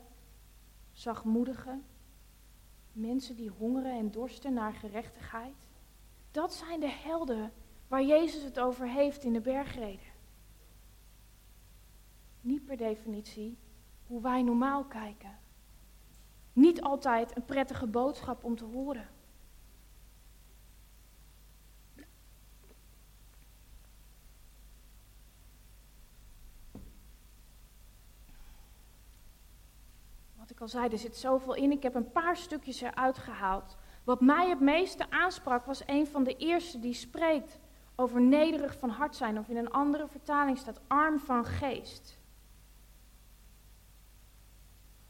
zachtmoedige, 0.92 1.78
mensen 2.92 3.36
die 3.36 3.50
hongeren 3.58 3.92
en 3.92 4.10
dorsten 4.10 4.52
naar 4.52 4.72
gerechtigheid. 4.72 5.67
Dat 6.38 6.54
zijn 6.54 6.80
de 6.80 6.90
helden 6.90 7.52
waar 7.88 8.02
Jezus 8.02 8.42
het 8.42 8.60
over 8.60 8.88
heeft 8.88 9.24
in 9.24 9.32
de 9.32 9.40
bergreden. 9.40 10.06
Niet 12.40 12.64
per 12.64 12.76
definitie 12.76 13.58
hoe 14.06 14.22
wij 14.22 14.42
normaal 14.42 14.84
kijken. 14.84 15.38
Niet 16.52 16.82
altijd 16.82 17.36
een 17.36 17.44
prettige 17.44 17.86
boodschap 17.86 18.44
om 18.44 18.56
te 18.56 18.64
horen. 18.64 19.08
Wat 30.36 30.50
ik 30.50 30.60
al 30.60 30.68
zei, 30.68 30.88
er 30.88 30.98
zit 30.98 31.16
zoveel 31.16 31.54
in. 31.54 31.72
Ik 31.72 31.82
heb 31.82 31.94
een 31.94 32.12
paar 32.12 32.36
stukjes 32.36 32.80
eruit 32.80 33.18
gehaald. 33.18 33.76
Wat 34.08 34.20
mij 34.20 34.48
het 34.48 34.60
meeste 34.60 35.10
aansprak 35.10 35.64
was 35.64 35.82
een 35.86 36.06
van 36.06 36.24
de 36.24 36.36
eerste 36.36 36.78
die 36.78 36.94
spreekt 36.94 37.58
over 37.96 38.20
nederig 38.20 38.78
van 38.78 38.88
hart 38.88 39.16
zijn. 39.16 39.38
Of 39.38 39.48
in 39.48 39.56
een 39.56 39.70
andere 39.70 40.08
vertaling 40.08 40.58
staat 40.58 40.80
arm 40.86 41.18
van 41.18 41.44
geest. 41.44 42.18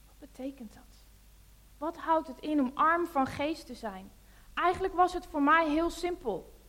Wat 0.06 0.18
betekent 0.18 0.74
dat? 0.74 1.04
Wat 1.78 1.96
houdt 1.96 2.28
het 2.28 2.40
in 2.40 2.60
om 2.60 2.70
arm 2.74 3.06
van 3.06 3.26
geest 3.26 3.66
te 3.66 3.74
zijn? 3.74 4.10
Eigenlijk 4.54 4.94
was 4.94 5.12
het 5.12 5.26
voor 5.26 5.42
mij 5.42 5.68
heel 5.68 5.90
simpel. 5.90 6.60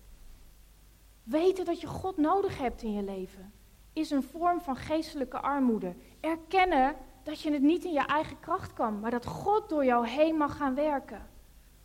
Weten 1.24 1.66
dat 1.66 1.82
je 1.82 1.88
God 1.88 2.18
nodig 2.18 2.58
hebt 2.58 2.82
in 2.82 2.94
je 2.94 3.04
leven 3.04 3.54
is 3.94 4.12
een 4.12 4.24
vorm 4.24 4.62
van 4.62 4.76
geestelijke 4.76 5.40
armoede. 5.40 5.96
Erkennen 6.20 6.96
dat 7.24 7.42
je 7.42 7.52
het 7.52 7.62
niet 7.62 7.84
in 7.84 7.94
je 7.94 8.06
eigen 8.06 8.40
kracht 8.40 8.74
kan, 8.74 9.00
maar 9.00 9.12
dat 9.12 9.26
God 9.26 9.70
door 9.70 9.86
jou 9.86 10.08
heen 10.08 10.36
mag 10.36 10.58
gaan 10.58 10.76
werken. 10.76 11.38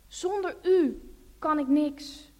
Zonder 0.07 0.57
u 0.63 1.09
kan 1.39 1.59
ik 1.59 1.67
niks. 1.67 2.31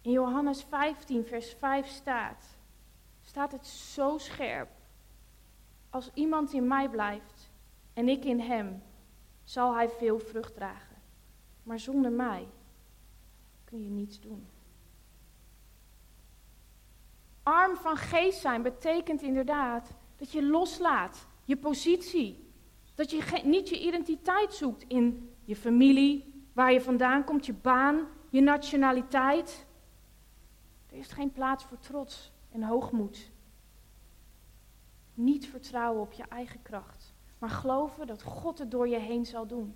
In 0.00 0.10
Johannes 0.10 0.62
15, 0.62 1.24
vers 1.24 1.54
5 1.54 1.86
staat, 1.86 2.58
staat 3.20 3.52
het 3.52 3.66
zo 3.66 4.18
scherp. 4.18 4.68
Als 5.90 6.10
iemand 6.14 6.52
in 6.52 6.66
mij 6.66 6.88
blijft 6.88 7.50
en 7.92 8.08
ik 8.08 8.24
in 8.24 8.40
hem, 8.40 8.82
zal 9.44 9.74
hij 9.74 9.88
veel 9.88 10.18
vrucht 10.18 10.54
dragen. 10.54 10.96
Maar 11.62 11.78
zonder 11.78 12.12
mij 12.12 12.48
kun 13.64 13.82
je 13.82 13.90
niets 13.90 14.20
doen. 14.20 14.48
Arm 17.42 17.76
van 17.76 17.96
geest 17.96 18.40
zijn 18.40 18.62
betekent 18.62 19.22
inderdaad 19.22 19.90
dat 20.16 20.32
je 20.32 20.42
loslaat 20.42 21.26
je 21.44 21.56
positie. 21.56 22.45
Dat 22.96 23.10
je 23.10 23.40
niet 23.44 23.68
je 23.68 23.86
identiteit 23.86 24.54
zoekt 24.54 24.84
in 24.88 25.34
je 25.44 25.56
familie, 25.56 26.44
waar 26.52 26.72
je 26.72 26.80
vandaan 26.80 27.24
komt, 27.24 27.46
je 27.46 27.52
baan, 27.52 28.06
je 28.30 28.40
nationaliteit. 28.40 29.66
Er 30.90 30.96
is 30.96 31.12
geen 31.12 31.32
plaats 31.32 31.64
voor 31.64 31.78
trots 31.78 32.32
en 32.50 32.62
hoogmoed. 32.62 33.30
Niet 35.14 35.46
vertrouwen 35.46 36.02
op 36.02 36.12
je 36.12 36.24
eigen 36.28 36.62
kracht, 36.62 37.14
maar 37.38 37.50
geloven 37.50 38.06
dat 38.06 38.22
God 38.22 38.58
het 38.58 38.70
door 38.70 38.88
je 38.88 38.98
heen 38.98 39.26
zal 39.26 39.46
doen. 39.46 39.74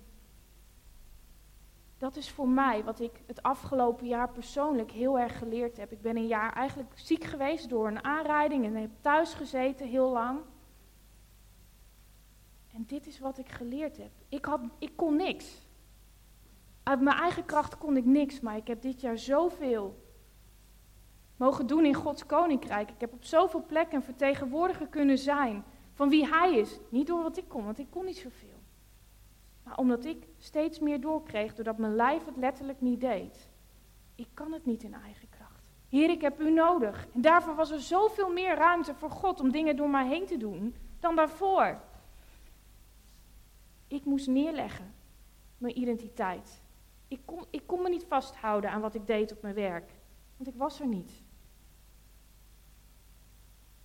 Dat 1.97 2.15
is 2.15 2.29
voor 2.29 2.49
mij 2.49 2.83
wat 2.83 2.99
ik 2.99 3.21
het 3.27 3.43
afgelopen 3.43 4.07
jaar 4.07 4.29
persoonlijk 4.29 4.91
heel 4.91 5.19
erg 5.19 5.37
geleerd 5.37 5.77
heb. 5.77 5.91
Ik 5.91 6.01
ben 6.01 6.17
een 6.17 6.27
jaar 6.27 6.53
eigenlijk 6.53 6.91
ziek 6.95 7.23
geweest 7.23 7.69
door 7.69 7.87
een 7.87 8.03
aanrijding 8.03 8.65
en 8.65 8.75
heb 8.75 8.91
thuis 9.01 9.33
gezeten 9.33 9.87
heel 9.87 10.11
lang. 10.11 10.39
En 12.73 12.83
dit 12.87 13.07
is 13.07 13.19
wat 13.19 13.37
ik 13.37 13.49
geleerd 13.49 13.97
heb. 13.97 14.11
Ik, 14.29 14.45
had, 14.45 14.61
ik 14.79 14.91
kon 14.95 15.15
niks. 15.15 15.67
Uit 16.83 17.01
mijn 17.01 17.17
eigen 17.17 17.45
kracht 17.45 17.77
kon 17.77 17.97
ik 17.97 18.05
niks, 18.05 18.39
maar 18.39 18.55
ik 18.55 18.67
heb 18.67 18.81
dit 18.81 19.01
jaar 19.01 19.17
zoveel 19.17 20.09
mogen 21.35 21.67
doen 21.67 21.85
in 21.85 21.93
Gods 21.93 22.25
koninkrijk. 22.25 22.89
Ik 22.89 22.99
heb 22.99 23.13
op 23.13 23.23
zoveel 23.23 23.65
plekken 23.65 24.03
vertegenwoordiger 24.03 24.87
kunnen 24.87 25.17
zijn 25.17 25.63
van 25.93 26.09
wie 26.09 26.27
Hij 26.27 26.55
is. 26.55 26.79
Niet 26.89 27.07
door 27.07 27.23
wat 27.23 27.37
ik 27.37 27.47
kon, 27.47 27.65
want 27.65 27.79
ik 27.79 27.87
kon 27.89 28.05
niet 28.05 28.17
zoveel. 28.17 28.59
Maar 29.63 29.77
omdat 29.77 30.05
ik 30.05 30.27
steeds 30.37 30.79
meer 30.79 31.01
doorkreeg, 31.01 31.55
doordat 31.55 31.77
mijn 31.77 31.95
lijf 31.95 32.25
het 32.25 32.37
letterlijk 32.37 32.81
niet 32.81 33.01
deed. 33.01 33.49
Ik 34.15 34.27
kan 34.33 34.51
het 34.51 34.65
niet 34.65 34.83
in 34.83 34.93
eigen 34.93 35.29
kracht. 35.29 35.63
Heer, 35.89 36.09
ik 36.09 36.21
heb 36.21 36.39
u 36.39 36.51
nodig. 36.51 37.07
En 37.13 37.21
daarvoor 37.21 37.55
was 37.55 37.71
er 37.71 37.79
zoveel 37.79 38.29
meer 38.31 38.55
ruimte 38.55 38.93
voor 38.93 39.11
God 39.11 39.39
om 39.39 39.51
dingen 39.51 39.75
door 39.75 39.89
mij 39.89 40.07
heen 40.07 40.25
te 40.25 40.37
doen 40.37 40.75
dan 40.99 41.15
daarvoor. 41.15 41.81
Ik 43.91 44.05
moest 44.05 44.27
neerleggen, 44.27 44.93
mijn 45.57 45.77
identiteit. 45.77 46.61
Ik 47.07 47.21
kon, 47.25 47.45
ik 47.49 47.67
kon 47.67 47.81
me 47.81 47.89
niet 47.89 48.05
vasthouden 48.05 48.71
aan 48.71 48.81
wat 48.81 48.95
ik 48.95 49.07
deed 49.07 49.31
op 49.31 49.41
mijn 49.41 49.55
werk, 49.55 49.91
want 50.37 50.49
ik 50.49 50.55
was 50.55 50.79
er 50.79 50.87
niet. 50.87 51.23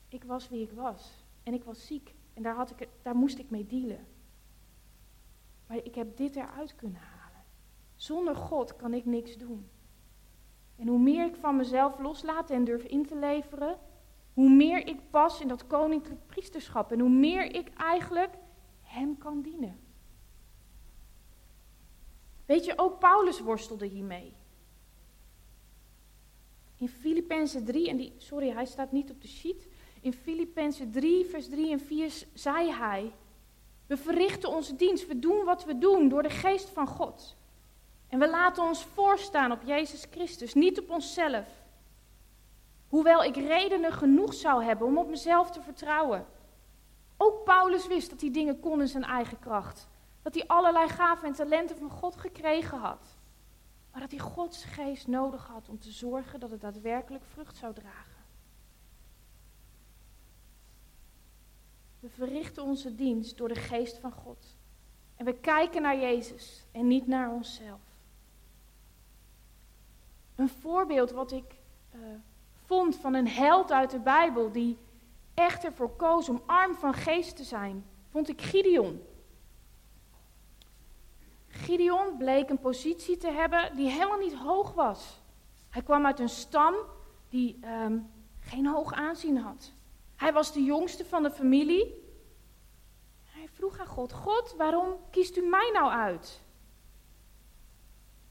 Ik 0.08 0.24
was 0.24 0.48
wie 0.48 0.62
ik 0.62 0.72
was 0.72 1.24
en 1.42 1.54
ik 1.54 1.64
was 1.64 1.86
ziek 1.86 2.14
en 2.34 2.42
daar, 2.42 2.54
had 2.54 2.70
ik, 2.70 2.88
daar 3.02 3.16
moest 3.16 3.38
ik 3.38 3.50
mee 3.50 3.66
dealen. 3.66 4.06
Maar 5.66 5.76
ik 5.76 5.94
heb 5.94 6.16
dit 6.16 6.36
eruit 6.36 6.74
kunnen 6.74 7.00
halen. 7.00 7.44
Zonder 7.94 8.36
God 8.36 8.76
kan 8.76 8.94
ik 8.94 9.04
niks 9.04 9.36
doen. 9.36 9.68
En 10.76 10.88
hoe 10.88 10.98
meer 10.98 11.26
ik 11.26 11.36
van 11.36 11.56
mezelf 11.56 11.98
loslaat 11.98 12.50
en 12.50 12.64
durf 12.64 12.82
in 12.82 13.06
te 13.06 13.16
leveren, 13.16 13.78
hoe 14.32 14.50
meer 14.50 14.86
ik 14.86 15.10
pas 15.10 15.40
in 15.40 15.48
dat 15.48 15.66
koninklijk 15.66 16.26
priesterschap 16.26 16.92
en 16.92 17.00
hoe 17.00 17.10
meer 17.10 17.54
ik 17.54 17.68
eigenlijk 17.68 18.34
Hem 18.82 19.18
kan 19.18 19.42
dienen. 19.42 19.84
Weet 22.46 22.64
je, 22.64 22.78
ook 22.78 22.98
Paulus 22.98 23.40
worstelde 23.40 23.86
hiermee. 23.86 24.32
In 26.76 26.88
Filippenzen 26.88 27.64
3, 27.64 27.88
en 27.88 27.96
die, 27.96 28.12
sorry, 28.16 28.50
hij 28.50 28.66
staat 28.66 28.92
niet 28.92 29.10
op 29.10 29.22
de 29.22 29.28
sheet. 29.28 29.68
In 30.00 30.12
Filippenzen 30.12 30.90
3, 30.90 31.24
vers 31.24 31.48
3 31.48 31.70
en 31.70 31.80
4 31.80 32.12
zei 32.34 32.72
hij: 32.72 33.12
We 33.86 33.96
verrichten 33.96 34.48
onze 34.48 34.76
dienst, 34.76 35.06
we 35.06 35.18
doen 35.18 35.44
wat 35.44 35.64
we 35.64 35.78
doen 35.78 36.08
door 36.08 36.22
de 36.22 36.30
geest 36.30 36.68
van 36.68 36.86
God. 36.86 37.36
En 38.08 38.18
we 38.18 38.28
laten 38.30 38.62
ons 38.62 38.84
voorstaan 38.84 39.52
op 39.52 39.62
Jezus 39.64 40.06
Christus, 40.10 40.54
niet 40.54 40.78
op 40.80 40.90
onszelf. 40.90 41.64
Hoewel 42.88 43.24
ik 43.24 43.36
redenen 43.36 43.92
genoeg 43.92 44.34
zou 44.34 44.64
hebben 44.64 44.86
om 44.86 44.98
op 44.98 45.08
mezelf 45.08 45.50
te 45.50 45.62
vertrouwen. 45.62 46.26
Ook 47.16 47.44
Paulus 47.44 47.86
wist 47.86 48.10
dat 48.10 48.20
hij 48.20 48.30
dingen 48.30 48.60
kon 48.60 48.80
in 48.80 48.88
zijn 48.88 49.04
eigen 49.04 49.38
kracht. 49.38 49.88
Dat 50.26 50.34
hij 50.34 50.46
allerlei 50.46 50.88
gaven 50.88 51.28
en 51.28 51.34
talenten 51.34 51.76
van 51.76 51.90
God 51.90 52.16
gekregen 52.16 52.78
had. 52.78 53.16
Maar 53.92 54.00
dat 54.00 54.10
hij 54.10 54.20
Gods 54.20 54.64
geest 54.64 55.06
nodig 55.06 55.46
had 55.46 55.68
om 55.68 55.78
te 55.78 55.90
zorgen 55.90 56.40
dat 56.40 56.50
het 56.50 56.60
daadwerkelijk 56.60 57.24
vrucht 57.24 57.56
zou 57.56 57.74
dragen. 57.74 58.24
We 62.00 62.08
verrichten 62.08 62.62
onze 62.62 62.94
dienst 62.94 63.36
door 63.36 63.48
de 63.48 63.54
geest 63.54 63.98
van 63.98 64.12
God. 64.12 64.56
En 65.16 65.24
we 65.24 65.34
kijken 65.34 65.82
naar 65.82 65.98
Jezus 65.98 66.64
en 66.72 66.86
niet 66.86 67.06
naar 67.06 67.30
onszelf. 67.30 67.80
Een 70.34 70.48
voorbeeld 70.48 71.10
wat 71.10 71.32
ik 71.32 71.54
uh, 71.94 72.00
vond 72.64 72.96
van 72.96 73.14
een 73.14 73.28
held 73.28 73.72
uit 73.72 73.90
de 73.90 74.00
Bijbel 74.00 74.52
die 74.52 74.78
echt 75.34 75.64
ervoor 75.64 75.96
koos 75.96 76.28
om 76.28 76.42
arm 76.46 76.74
van 76.74 76.94
geest 76.94 77.36
te 77.36 77.44
zijn, 77.44 77.84
vond 78.10 78.28
ik 78.28 78.40
Gideon. 78.40 79.14
Gideon 81.56 82.16
bleek 82.16 82.50
een 82.50 82.58
positie 82.58 83.16
te 83.16 83.30
hebben 83.30 83.76
die 83.76 83.90
helemaal 83.90 84.18
niet 84.18 84.34
hoog 84.34 84.72
was. 84.72 85.20
Hij 85.68 85.82
kwam 85.82 86.06
uit 86.06 86.20
een 86.20 86.28
stam 86.28 86.74
die 87.28 87.58
um, 87.66 88.10
geen 88.40 88.66
hoog 88.66 88.92
aanzien 88.92 89.36
had. 89.36 89.72
Hij 90.16 90.32
was 90.32 90.52
de 90.52 90.62
jongste 90.62 91.04
van 91.04 91.22
de 91.22 91.30
familie. 91.30 91.94
Hij 93.24 93.48
vroeg 93.48 93.78
aan 93.78 93.86
God: 93.86 94.12
God, 94.12 94.54
waarom 94.56 94.96
kiest 95.10 95.36
u 95.36 95.40
mij 95.40 95.70
nou 95.72 95.90
uit? 95.90 96.42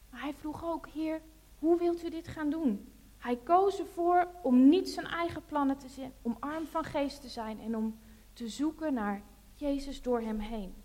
Maar 0.10 0.22
hij 0.22 0.34
vroeg 0.34 0.65
ook: 0.65 0.88
Heer, 0.88 1.22
hoe 1.60 1.77
wilt 1.77 2.03
u 2.03 2.10
dit 2.10 2.27
gaan 2.27 2.50
doen? 2.50 2.94
Hij 3.17 3.36
koos 3.36 3.79
ervoor 3.79 4.27
om 4.41 4.70
niet 4.70 4.89
zijn 4.89 5.05
eigen 5.05 5.46
plannen 5.46 5.77
te 5.77 5.89
zien, 5.89 6.13
om 6.22 6.38
arm 6.39 6.65
van 6.65 6.84
geest 6.84 7.22
te 7.22 7.29
zijn 7.29 7.60
en 7.60 7.75
om 7.75 8.00
te 8.34 8.48
zoeken 8.48 8.94
naar 8.94 9.24
Jezus 9.53 10.01
door 10.01 10.22
hem 10.22 10.39
heen. 10.39 10.85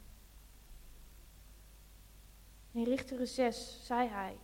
In 2.73 2.85
Richteren 2.85 3.27
6 3.27 3.81
zei 3.83 4.09
hij: 4.09 4.37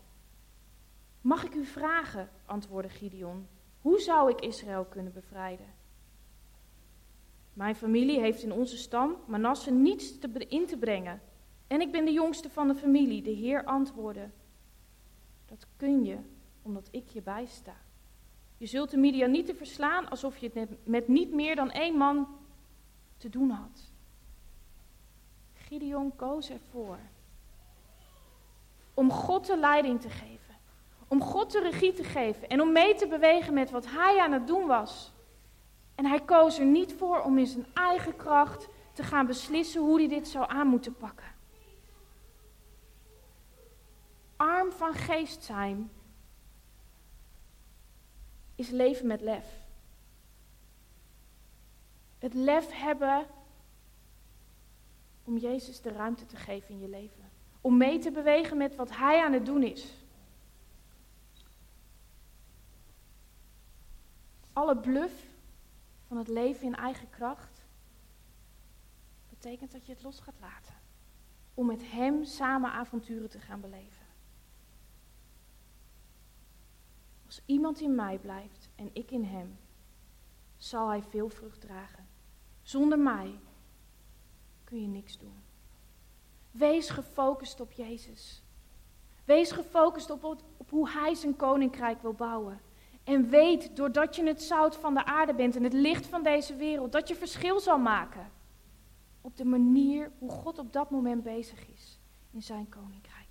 Mag 1.20 1.44
ik 1.44 1.54
u 1.54 1.64
vragen, 1.64 2.30
antwoordde 2.46 2.90
Gideon, 2.90 3.46
hoe 3.80 4.00
zou 4.00 4.30
ik 4.30 4.40
Israël 4.40 4.84
kunnen 4.84 5.12
bevrijden? 5.12 5.74
Mijn 7.52 7.74
familie 7.74 8.20
heeft 8.20 8.42
in 8.42 8.52
onze 8.52 8.76
stam 8.76 9.16
Manasse 9.26 9.70
niets 9.70 10.18
te 10.18 10.46
in 10.48 10.66
te 10.66 10.76
brengen. 10.76 11.20
En 11.66 11.80
ik 11.80 11.92
ben 11.92 12.04
de 12.04 12.12
jongste 12.12 12.50
van 12.50 12.68
de 12.68 12.74
familie. 12.74 13.22
De 13.22 13.30
Heer 13.30 13.64
antwoordde: 13.64 14.30
Dat 15.46 15.66
kun 15.76 16.04
je 16.04 16.18
omdat 16.62 16.88
ik 16.90 17.08
je 17.08 17.22
bijsta. 17.22 17.76
Je 18.56 18.66
zult 18.66 18.90
de 18.90 18.96
Midianieten 18.96 19.56
verslaan 19.56 20.08
alsof 20.08 20.38
je 20.38 20.50
het 20.54 20.86
met 20.86 21.08
niet 21.08 21.32
meer 21.32 21.56
dan 21.56 21.70
één 21.70 21.96
man 21.96 22.28
te 23.16 23.28
doen 23.28 23.50
had. 23.50 23.90
Gideon 25.54 26.16
koos 26.16 26.50
ervoor 26.50 26.98
om 28.96 29.10
God 29.10 29.46
de 29.46 29.56
leiding 29.56 30.00
te 30.00 30.10
geven, 30.10 30.54
om 31.08 31.22
God 31.22 31.52
de 31.52 31.60
regie 31.60 31.92
te 31.92 32.04
geven 32.04 32.48
en 32.48 32.60
om 32.60 32.72
mee 32.72 32.94
te 32.94 33.06
bewegen 33.06 33.54
met 33.54 33.70
wat 33.70 33.86
hij 33.86 34.20
aan 34.20 34.32
het 34.32 34.46
doen 34.46 34.66
was. 34.66 35.12
En 35.94 36.06
hij 36.06 36.20
koos 36.20 36.58
er 36.58 36.64
niet 36.64 36.92
voor 36.92 37.22
om 37.22 37.38
in 37.38 37.46
zijn 37.46 37.66
eigen 37.74 38.16
kracht 38.16 38.68
te 38.92 39.02
gaan 39.02 39.26
beslissen 39.26 39.80
hoe 39.80 39.98
hij 39.98 40.08
dit 40.08 40.28
zou 40.28 40.50
aan 40.50 40.66
moeten 40.66 40.96
pakken. 40.96 41.34
Arm 44.36 44.72
van 44.72 44.94
geest 44.94 45.42
zijn 45.42 45.90
is 48.54 48.68
leven 48.70 49.06
met 49.06 49.20
lef. 49.20 49.46
Het 52.18 52.34
lef 52.34 52.70
hebben 52.70 53.26
om 55.24 55.36
Jezus 55.36 55.80
de 55.80 55.92
ruimte 55.92 56.26
te 56.26 56.36
geven 56.36 56.74
in 56.74 56.80
je 56.80 56.88
leven. 56.88 57.25
Om 57.66 57.76
mee 57.76 57.98
te 57.98 58.10
bewegen 58.10 58.56
met 58.56 58.76
wat 58.76 58.96
Hij 58.96 59.24
aan 59.24 59.32
het 59.32 59.46
doen 59.46 59.62
is. 59.62 59.94
Alle 64.52 64.76
bluff 64.76 65.24
van 66.06 66.16
het 66.16 66.28
leven 66.28 66.66
in 66.66 66.74
eigen 66.74 67.10
kracht 67.10 67.66
betekent 69.28 69.72
dat 69.72 69.86
je 69.86 69.92
het 69.92 70.02
los 70.02 70.20
gaat 70.20 70.40
laten. 70.40 70.74
Om 71.54 71.66
met 71.66 71.90
Hem 71.90 72.24
samen 72.24 72.72
avonturen 72.72 73.30
te 73.30 73.40
gaan 73.40 73.60
beleven. 73.60 74.06
Als 77.26 77.42
iemand 77.46 77.80
in 77.80 77.94
mij 77.94 78.18
blijft 78.18 78.68
en 78.74 78.90
ik 78.92 79.10
in 79.10 79.24
Hem, 79.24 79.58
zal 80.56 80.88
Hij 80.88 81.02
veel 81.02 81.28
vrucht 81.28 81.60
dragen. 81.60 82.06
Zonder 82.62 82.98
mij 82.98 83.38
kun 84.64 84.80
je 84.80 84.88
niks 84.88 85.18
doen. 85.18 85.42
Wees 86.56 86.90
gefocust 86.90 87.60
op 87.60 87.72
Jezus. 87.72 88.42
Wees 89.24 89.50
gefocust 89.50 90.10
op, 90.10 90.42
hoe 90.68 90.90
Hij 90.90 91.14
zijn 91.14 91.36
koninkrijk 91.36 92.02
wil 92.02 92.12
bouwen. 92.12 92.60
En 93.04 93.28
weet, 93.28 93.76
doordat 93.76 94.16
je 94.16 94.26
het 94.26 94.42
zout 94.42 94.76
van 94.76 94.94
de 94.94 95.04
aarde 95.04 95.34
bent 95.34 95.56
en 95.56 95.62
het 95.62 95.72
licht 95.72 96.06
van 96.06 96.22
deze 96.22 96.56
wereld, 96.56 96.92
dat 96.92 97.08
je 97.08 97.14
verschil 97.14 97.60
zal 97.60 97.78
maken. 97.78 98.30
Op 99.20 99.36
de 99.36 99.44
manier 99.44 100.10
hoe 100.18 100.30
God 100.30 100.58
op 100.58 100.72
dat 100.72 100.90
moment 100.90 101.22
bezig 101.22 101.68
is 101.68 101.98
in 102.30 102.42
zijn 102.42 102.68
koninkrijk. 102.68 103.26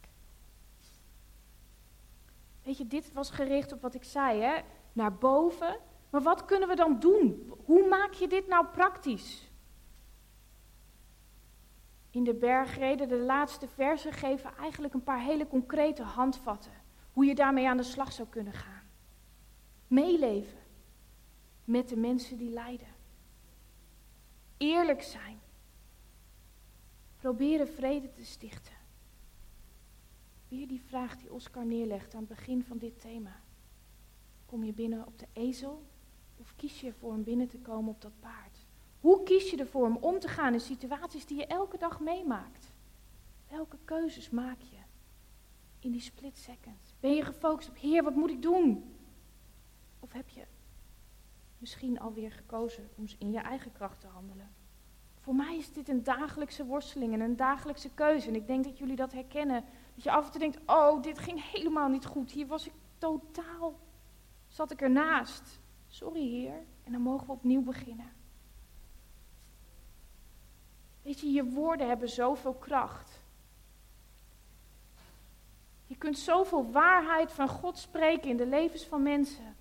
Weet 2.63 2.77
je, 2.77 2.87
dit 2.87 3.13
was 3.13 3.29
gericht 3.29 3.71
op 3.71 3.81
wat 3.81 3.95
ik 3.95 4.03
zei, 4.03 4.41
hè? 4.41 4.61
naar 4.95 5.13
boven. 5.13 5.79
Maar 6.09 6.21
wat 6.21 6.45
kunnen 6.45 6.67
we 6.67 6.75
dan 6.75 6.99
doen? 6.99 7.53
Hoe 7.65 7.87
maak 7.87 8.13
je 8.13 8.27
dit 8.27 8.47
nou 8.47 8.65
praktisch? 8.65 9.44
In 12.15 12.23
de 12.23 12.33
bergreden, 12.33 13.07
de 13.07 13.17
laatste 13.17 13.67
versen, 13.67 14.13
geven 14.13 14.55
eigenlijk 14.57 14.93
een 14.93 15.03
paar 15.03 15.21
hele 15.21 15.47
concrete 15.47 16.03
handvatten. 16.03 16.71
Hoe 17.13 17.25
je 17.25 17.35
daarmee 17.35 17.67
aan 17.67 17.77
de 17.77 17.83
slag 17.83 18.11
zou 18.11 18.27
kunnen 18.27 18.53
gaan. 18.53 18.83
Meeleven 19.87 20.57
met 21.63 21.89
de 21.89 21.95
mensen 21.95 22.37
die 22.37 22.49
lijden. 22.49 22.87
Eerlijk 24.57 25.01
zijn. 25.01 25.39
Proberen 27.17 27.67
vrede 27.67 28.11
te 28.11 28.25
stichten. 28.25 28.75
Weer 30.47 30.67
die 30.67 30.81
vraag 30.81 31.17
die 31.17 31.33
Oscar 31.33 31.65
neerlegt 31.65 32.13
aan 32.13 32.25
het 32.27 32.29
begin 32.29 32.63
van 32.63 32.77
dit 32.77 33.01
thema. 33.01 33.41
Kom 34.45 34.63
je 34.63 34.73
binnen 34.73 35.07
op 35.07 35.19
de 35.19 35.27
ezel 35.33 35.85
of 36.37 36.55
kies 36.55 36.81
je 36.81 36.87
ervoor 36.87 37.11
om 37.11 37.23
binnen 37.23 37.47
te 37.47 37.59
komen 37.59 37.93
op 37.93 38.01
dat 38.01 38.19
paard? 38.19 38.64
Hoe 39.05 39.23
kies 39.23 39.49
je 39.49 39.57
ervoor 39.57 39.85
om 39.85 39.97
om 39.97 40.19
te 40.19 40.27
gaan 40.27 40.53
in 40.53 40.59
situaties 40.59 41.25
die 41.25 41.37
je 41.37 41.45
elke 41.45 41.77
dag 41.77 41.99
meemaakt? 41.99 42.73
Welke 43.49 43.77
keuzes 43.83 44.29
maak 44.29 44.61
je 44.61 44.77
in 45.79 45.91
die 45.91 46.01
split 46.01 46.37
second? 46.37 46.95
Ben 46.99 47.15
je 47.15 47.23
gefocust 47.23 47.69
op, 47.69 47.77
Heer, 47.77 48.03
wat 48.03 48.15
moet 48.15 48.29
ik 48.29 48.41
doen? 48.41 48.95
Of 49.99 50.11
heb 50.11 50.29
je 50.29 50.45
misschien 51.57 51.99
alweer 51.99 52.31
gekozen 52.31 52.89
om 52.95 53.05
in 53.17 53.31
je 53.31 53.39
eigen 53.39 53.71
kracht 53.71 53.99
te 53.99 54.07
handelen? 54.07 54.49
Voor 55.19 55.35
mij 55.35 55.57
is 55.57 55.73
dit 55.73 55.89
een 55.89 56.03
dagelijkse 56.03 56.65
worsteling 56.65 57.13
en 57.13 57.19
een 57.19 57.35
dagelijkse 57.35 57.89
keuze. 57.89 58.27
En 58.27 58.35
ik 58.35 58.47
denk 58.47 58.63
dat 58.63 58.77
jullie 58.77 58.95
dat 58.95 59.11
herkennen. 59.11 59.63
Dat 59.95 60.03
je 60.03 60.11
af 60.11 60.25
en 60.25 60.31
toe 60.31 60.39
denkt, 60.39 60.59
oh, 60.65 61.01
dit 61.01 61.19
ging 61.19 61.51
helemaal 61.51 61.89
niet 61.89 62.05
goed. 62.05 62.31
Hier 62.31 62.47
was 62.47 62.65
ik 62.65 62.73
totaal, 62.97 63.79
zat 64.47 64.71
ik 64.71 64.81
ernaast. 64.81 65.59
Sorry 65.87 66.29
heer. 66.29 66.65
En 66.83 66.91
dan 66.91 67.01
mogen 67.01 67.27
we 67.27 67.33
opnieuw 67.33 67.61
beginnen. 67.61 68.23
Weet 71.05 71.19
je, 71.19 71.31
je 71.31 71.43
woorden 71.43 71.87
hebben 71.87 72.09
zoveel 72.09 72.53
kracht. 72.53 73.21
Je 75.85 75.95
kunt 75.97 76.17
zoveel 76.17 76.71
waarheid 76.71 77.31
van 77.31 77.47
God 77.47 77.77
spreken 77.77 78.29
in 78.29 78.37
de 78.37 78.45
levens 78.45 78.85
van 78.85 79.03
mensen. 79.03 79.55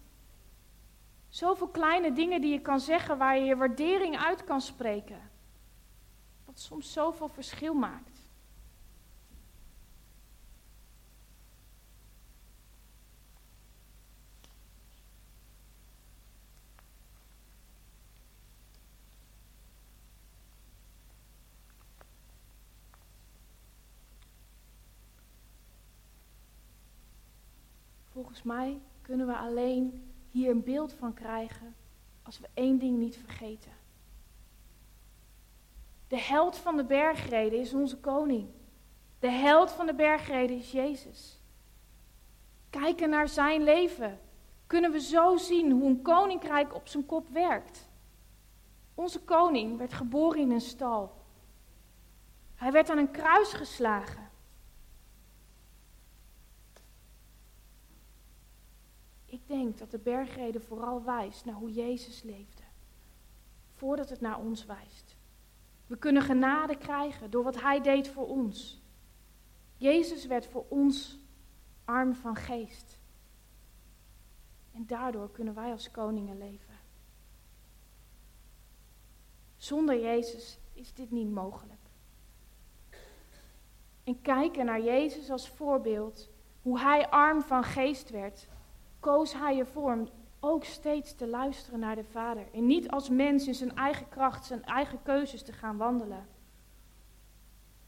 Zoveel 1.28 1.68
kleine 1.68 2.12
dingen 2.12 2.40
die 2.40 2.52
je 2.52 2.60
kan 2.60 2.80
zeggen 2.80 3.18
waar 3.18 3.38
je 3.38 3.44
je 3.44 3.56
waardering 3.56 4.16
uit 4.18 4.44
kan 4.44 4.60
spreken 4.60 5.32
wat 6.54 6.62
soms 6.62 6.92
zoveel 6.92 7.28
verschil 7.28 7.74
maakt. 7.74 8.13
Volgens 28.14 28.42
mij 28.42 28.80
kunnen 29.02 29.26
we 29.26 29.36
alleen 29.36 30.12
hier 30.30 30.50
een 30.50 30.62
beeld 30.62 30.92
van 30.92 31.14
krijgen 31.14 31.74
als 32.22 32.38
we 32.38 32.48
één 32.54 32.78
ding 32.78 32.98
niet 32.98 33.16
vergeten. 33.16 33.72
De 36.08 36.20
held 36.20 36.56
van 36.56 36.76
de 36.76 36.84
bergreden 36.84 37.60
is 37.60 37.74
onze 37.74 37.96
koning. 37.96 38.48
De 39.18 39.30
held 39.30 39.70
van 39.70 39.86
de 39.86 39.94
bergreden 39.94 40.56
is 40.56 40.72
Jezus. 40.72 41.40
Kijken 42.70 43.10
naar 43.10 43.28
zijn 43.28 43.62
leven 43.62 44.20
kunnen 44.66 44.90
we 44.92 45.00
zo 45.00 45.36
zien 45.36 45.70
hoe 45.70 45.88
een 45.88 46.02
koninkrijk 46.02 46.74
op 46.74 46.88
zijn 46.88 47.06
kop 47.06 47.28
werkt. 47.28 47.88
Onze 48.94 49.20
koning 49.20 49.78
werd 49.78 49.92
geboren 49.92 50.40
in 50.40 50.50
een 50.50 50.60
stal. 50.60 51.12
Hij 52.54 52.72
werd 52.72 52.90
aan 52.90 52.98
een 52.98 53.10
kruis 53.10 53.52
geslagen. 53.52 54.30
Denk 59.46 59.78
dat 59.78 59.90
de 59.90 59.98
bergreden 59.98 60.62
vooral 60.62 61.04
wijst 61.04 61.44
naar 61.44 61.54
hoe 61.54 61.72
Jezus 61.72 62.22
leefde, 62.22 62.62
voordat 63.74 64.08
het 64.08 64.20
naar 64.20 64.38
ons 64.38 64.64
wijst. 64.66 65.16
We 65.86 65.96
kunnen 65.96 66.22
genade 66.22 66.76
krijgen 66.76 67.30
door 67.30 67.44
wat 67.44 67.60
Hij 67.60 67.80
deed 67.80 68.08
voor 68.08 68.28
ons. 68.28 68.82
Jezus 69.76 70.26
werd 70.26 70.46
voor 70.46 70.64
ons 70.68 71.18
arm 71.84 72.14
van 72.14 72.36
geest. 72.36 72.98
En 74.72 74.86
daardoor 74.86 75.30
kunnen 75.30 75.54
wij 75.54 75.70
als 75.70 75.90
koningen 75.90 76.38
leven. 76.38 76.74
Zonder 79.56 80.00
Jezus 80.00 80.58
is 80.72 80.94
dit 80.94 81.10
niet 81.10 81.30
mogelijk. 81.30 81.80
En 84.04 84.20
kijken 84.20 84.64
naar 84.64 84.82
Jezus 84.82 85.30
als 85.30 85.48
voorbeeld, 85.48 86.28
hoe 86.62 86.80
Hij 86.80 87.08
arm 87.08 87.42
van 87.42 87.64
geest 87.64 88.10
werd, 88.10 88.48
koos 89.04 89.32
Hij 89.32 89.58
ervoor 89.58 90.08
ook 90.40 90.64
steeds 90.64 91.14
te 91.14 91.26
luisteren 91.26 91.80
naar 91.80 91.96
de 91.96 92.04
Vader. 92.04 92.46
En 92.52 92.66
niet 92.66 92.90
als 92.90 93.08
mens 93.08 93.46
in 93.46 93.54
zijn 93.54 93.76
eigen 93.76 94.08
kracht, 94.08 94.46
zijn 94.46 94.64
eigen 94.64 95.02
keuzes 95.02 95.42
te 95.42 95.52
gaan 95.52 95.76
wandelen. 95.76 96.26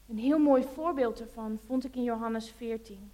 Een 0.07 0.17
heel 0.17 0.39
mooi 0.39 0.63
voorbeeld 0.63 1.19
ervan 1.19 1.59
vond 1.65 1.85
ik 1.85 1.95
in 1.95 2.03
Johannes 2.03 2.51
14. 2.51 3.11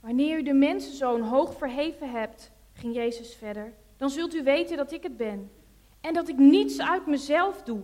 Wanneer 0.00 0.38
u 0.38 0.42
de 0.42 0.52
mensenzoon 0.52 1.20
hoog 1.20 1.56
verheven 1.56 2.10
hebt, 2.10 2.52
ging 2.72 2.94
Jezus 2.94 3.34
verder, 3.34 3.72
dan 3.96 4.10
zult 4.10 4.34
u 4.34 4.42
weten 4.42 4.76
dat 4.76 4.92
ik 4.92 5.02
het 5.02 5.16
ben. 5.16 5.50
En 6.00 6.14
dat 6.14 6.28
ik 6.28 6.36
niets 6.36 6.80
uit 6.80 7.06
mezelf 7.06 7.62
doe, 7.62 7.80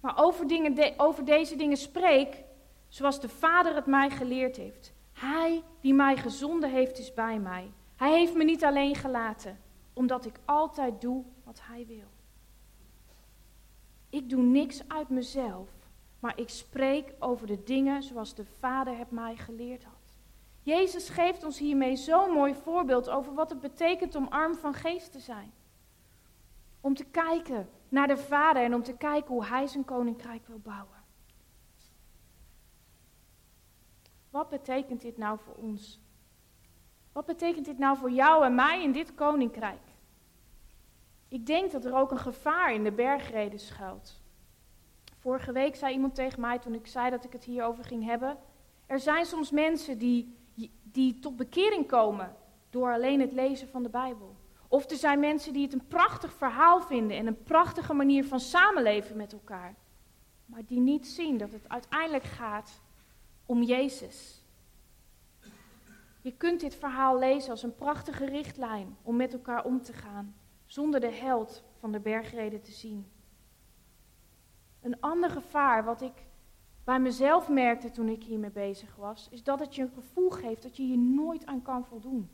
maar 0.00 0.24
over, 0.24 0.46
dingen 0.46 0.94
over 0.96 1.24
deze 1.24 1.56
dingen 1.56 1.76
spreek, 1.76 2.42
zoals 2.88 3.20
de 3.20 3.28
Vader 3.28 3.74
het 3.74 3.86
mij 3.86 4.10
geleerd 4.10 4.56
heeft. 4.56 4.93
Hij 5.14 5.62
die 5.80 5.94
mij 5.94 6.16
gezonden 6.16 6.70
heeft, 6.70 6.98
is 6.98 7.14
bij 7.14 7.38
mij. 7.38 7.70
Hij 7.96 8.18
heeft 8.18 8.34
me 8.34 8.44
niet 8.44 8.64
alleen 8.64 8.94
gelaten, 8.94 9.58
omdat 9.92 10.24
ik 10.24 10.40
altijd 10.44 11.00
doe 11.00 11.24
wat 11.44 11.60
Hij 11.62 11.86
wil. 11.86 12.12
Ik 14.10 14.28
doe 14.30 14.42
niks 14.42 14.88
uit 14.88 15.08
mezelf, 15.08 15.68
maar 16.18 16.38
ik 16.38 16.48
spreek 16.48 17.12
over 17.18 17.46
de 17.46 17.62
dingen 17.62 18.02
zoals 18.02 18.34
de 18.34 18.44
Vader 18.44 18.98
het 18.98 19.10
mij 19.10 19.36
geleerd 19.36 19.84
had. 19.84 20.18
Jezus 20.62 21.08
geeft 21.08 21.44
ons 21.44 21.58
hiermee 21.58 21.96
zo'n 21.96 22.30
mooi 22.30 22.54
voorbeeld 22.54 23.08
over 23.10 23.34
wat 23.34 23.50
het 23.50 23.60
betekent 23.60 24.14
om 24.14 24.26
arm 24.26 24.54
van 24.54 24.74
geest 24.74 25.12
te 25.12 25.20
zijn. 25.20 25.52
Om 26.80 26.94
te 26.94 27.04
kijken 27.04 27.68
naar 27.88 28.06
de 28.06 28.16
Vader 28.16 28.62
en 28.62 28.74
om 28.74 28.82
te 28.82 28.96
kijken 28.96 29.34
hoe 29.34 29.44
Hij 29.44 29.66
zijn 29.66 29.84
koninkrijk 29.84 30.46
wil 30.46 30.58
bouwen. 30.58 30.93
Wat 34.34 34.48
betekent 34.48 35.00
dit 35.00 35.16
nou 35.16 35.38
voor 35.38 35.54
ons? 35.54 36.00
Wat 37.12 37.26
betekent 37.26 37.64
dit 37.64 37.78
nou 37.78 37.96
voor 37.96 38.10
jou 38.10 38.44
en 38.44 38.54
mij 38.54 38.82
in 38.82 38.92
dit 38.92 39.14
koninkrijk? 39.14 39.80
Ik 41.28 41.46
denk 41.46 41.70
dat 41.70 41.84
er 41.84 41.94
ook 41.94 42.10
een 42.10 42.18
gevaar 42.18 42.74
in 42.74 42.84
de 42.84 42.92
bergreden 42.92 43.58
schuilt. 43.58 44.22
Vorige 45.18 45.52
week 45.52 45.76
zei 45.76 45.92
iemand 45.92 46.14
tegen 46.14 46.40
mij 46.40 46.58
toen 46.58 46.74
ik 46.74 46.86
zei 46.86 47.10
dat 47.10 47.24
ik 47.24 47.32
het 47.32 47.44
hierover 47.44 47.84
ging 47.84 48.04
hebben. 48.04 48.36
Er 48.86 49.00
zijn 49.00 49.24
soms 49.24 49.50
mensen 49.50 49.98
die, 49.98 50.36
die 50.82 51.18
tot 51.18 51.36
bekering 51.36 51.88
komen 51.88 52.36
door 52.70 52.92
alleen 52.92 53.20
het 53.20 53.32
lezen 53.32 53.68
van 53.68 53.82
de 53.82 53.90
Bijbel. 53.90 54.36
Of 54.68 54.90
er 54.90 54.96
zijn 54.96 55.20
mensen 55.20 55.52
die 55.52 55.62
het 55.62 55.72
een 55.72 55.86
prachtig 55.86 56.32
verhaal 56.32 56.80
vinden 56.80 57.16
en 57.16 57.26
een 57.26 57.42
prachtige 57.42 57.94
manier 57.94 58.24
van 58.24 58.40
samenleven 58.40 59.16
met 59.16 59.32
elkaar. 59.32 59.74
Maar 60.44 60.62
die 60.66 60.80
niet 60.80 61.06
zien 61.06 61.36
dat 61.36 61.52
het 61.52 61.68
uiteindelijk 61.68 62.24
gaat 62.24 62.82
om 63.46 63.62
Jezus. 63.62 64.42
Je 66.20 66.32
kunt 66.36 66.60
dit 66.60 66.74
verhaal 66.74 67.18
lezen 67.18 67.50
als 67.50 67.62
een 67.62 67.74
prachtige 67.74 68.24
richtlijn 68.24 68.96
om 69.02 69.16
met 69.16 69.32
elkaar 69.32 69.64
om 69.64 69.82
te 69.82 69.92
gaan, 69.92 70.34
zonder 70.66 71.00
de 71.00 71.12
held 71.12 71.64
van 71.78 71.92
de 71.92 72.00
bergreden 72.00 72.62
te 72.62 72.72
zien. 72.72 73.06
Een 74.80 75.00
ander 75.00 75.30
gevaar 75.30 75.84
wat 75.84 76.00
ik 76.00 76.26
bij 76.84 77.00
mezelf 77.00 77.48
merkte 77.48 77.90
toen 77.90 78.08
ik 78.08 78.22
hiermee 78.22 78.50
bezig 78.50 78.96
was, 78.96 79.28
is 79.30 79.42
dat 79.42 79.58
het 79.58 79.74
je 79.74 79.82
een 79.82 79.92
gevoel 79.94 80.30
geeft 80.30 80.62
dat 80.62 80.76
je 80.76 80.82
hier 80.82 80.98
nooit 80.98 81.46
aan 81.46 81.62
kan 81.62 81.84
voldoen. 81.84 82.30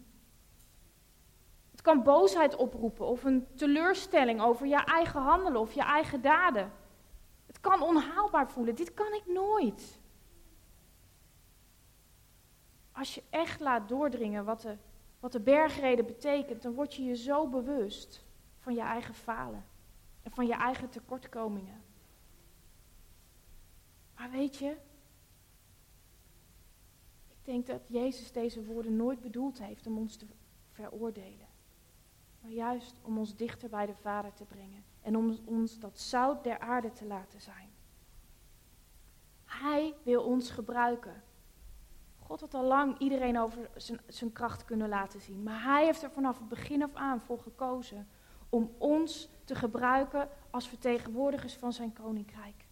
Het 1.70 1.80
kan 1.80 2.02
boosheid 2.02 2.56
oproepen 2.56 3.06
of 3.06 3.24
een 3.24 3.46
teleurstelling 3.54 4.40
over 4.40 4.66
je 4.66 4.84
eigen 4.84 5.20
handelen 5.20 5.60
of 5.60 5.72
je 5.72 5.82
eigen 5.82 6.22
daden. 6.22 6.72
Het 7.46 7.60
kan 7.60 7.82
onhaalbaar 7.82 8.50
voelen. 8.50 8.74
Dit 8.74 8.94
kan 8.94 9.12
ik 9.12 9.22
nooit. 9.26 9.99
Als 12.92 13.14
je 13.14 13.22
echt 13.30 13.60
laat 13.60 13.88
doordringen 13.88 14.44
wat 14.44 14.60
de, 14.60 14.76
wat 15.20 15.32
de 15.32 15.40
bergreden 15.40 16.06
betekent, 16.06 16.62
dan 16.62 16.74
word 16.74 16.94
je 16.94 17.04
je 17.04 17.16
zo 17.16 17.48
bewust 17.48 18.24
van 18.58 18.74
je 18.74 18.80
eigen 18.80 19.14
falen 19.14 19.64
en 20.22 20.30
van 20.30 20.46
je 20.46 20.54
eigen 20.54 20.88
tekortkomingen. 20.88 21.82
Maar 24.16 24.30
weet 24.30 24.56
je, 24.56 24.76
ik 27.28 27.44
denk 27.44 27.66
dat 27.66 27.80
Jezus 27.86 28.32
deze 28.32 28.64
woorden 28.64 28.96
nooit 28.96 29.20
bedoeld 29.20 29.58
heeft 29.58 29.86
om 29.86 29.98
ons 29.98 30.16
te 30.16 30.26
veroordelen. 30.70 31.48
Maar 32.40 32.50
juist 32.50 32.94
om 33.02 33.18
ons 33.18 33.36
dichter 33.36 33.68
bij 33.68 33.86
de 33.86 33.94
Vader 33.94 34.32
te 34.32 34.44
brengen 34.44 34.84
en 35.02 35.16
om 35.16 35.38
ons 35.44 35.78
dat 35.78 35.98
zout 35.98 36.44
der 36.44 36.58
aarde 36.58 36.92
te 36.92 37.04
laten 37.06 37.40
zijn. 37.40 37.68
Hij 39.44 39.94
wil 40.02 40.22
ons 40.22 40.50
gebruiken 40.50 41.22
God 42.30 42.40
had 42.40 42.54
al 42.54 42.64
lang 42.64 42.98
iedereen 42.98 43.38
over 43.38 43.70
zijn, 43.76 44.00
zijn 44.06 44.32
kracht 44.32 44.64
kunnen 44.64 44.88
laten 44.88 45.20
zien. 45.20 45.42
Maar 45.42 45.62
hij 45.62 45.84
heeft 45.84 46.02
er 46.02 46.10
vanaf 46.10 46.38
het 46.38 46.48
begin 46.48 46.82
af 46.82 46.94
aan 46.94 47.20
voor 47.20 47.38
gekozen 47.38 48.08
om 48.48 48.74
ons 48.78 49.28
te 49.44 49.54
gebruiken 49.54 50.28
als 50.50 50.68
vertegenwoordigers 50.68 51.54
van 51.54 51.72
zijn 51.72 51.92
koninkrijk. 51.92 52.66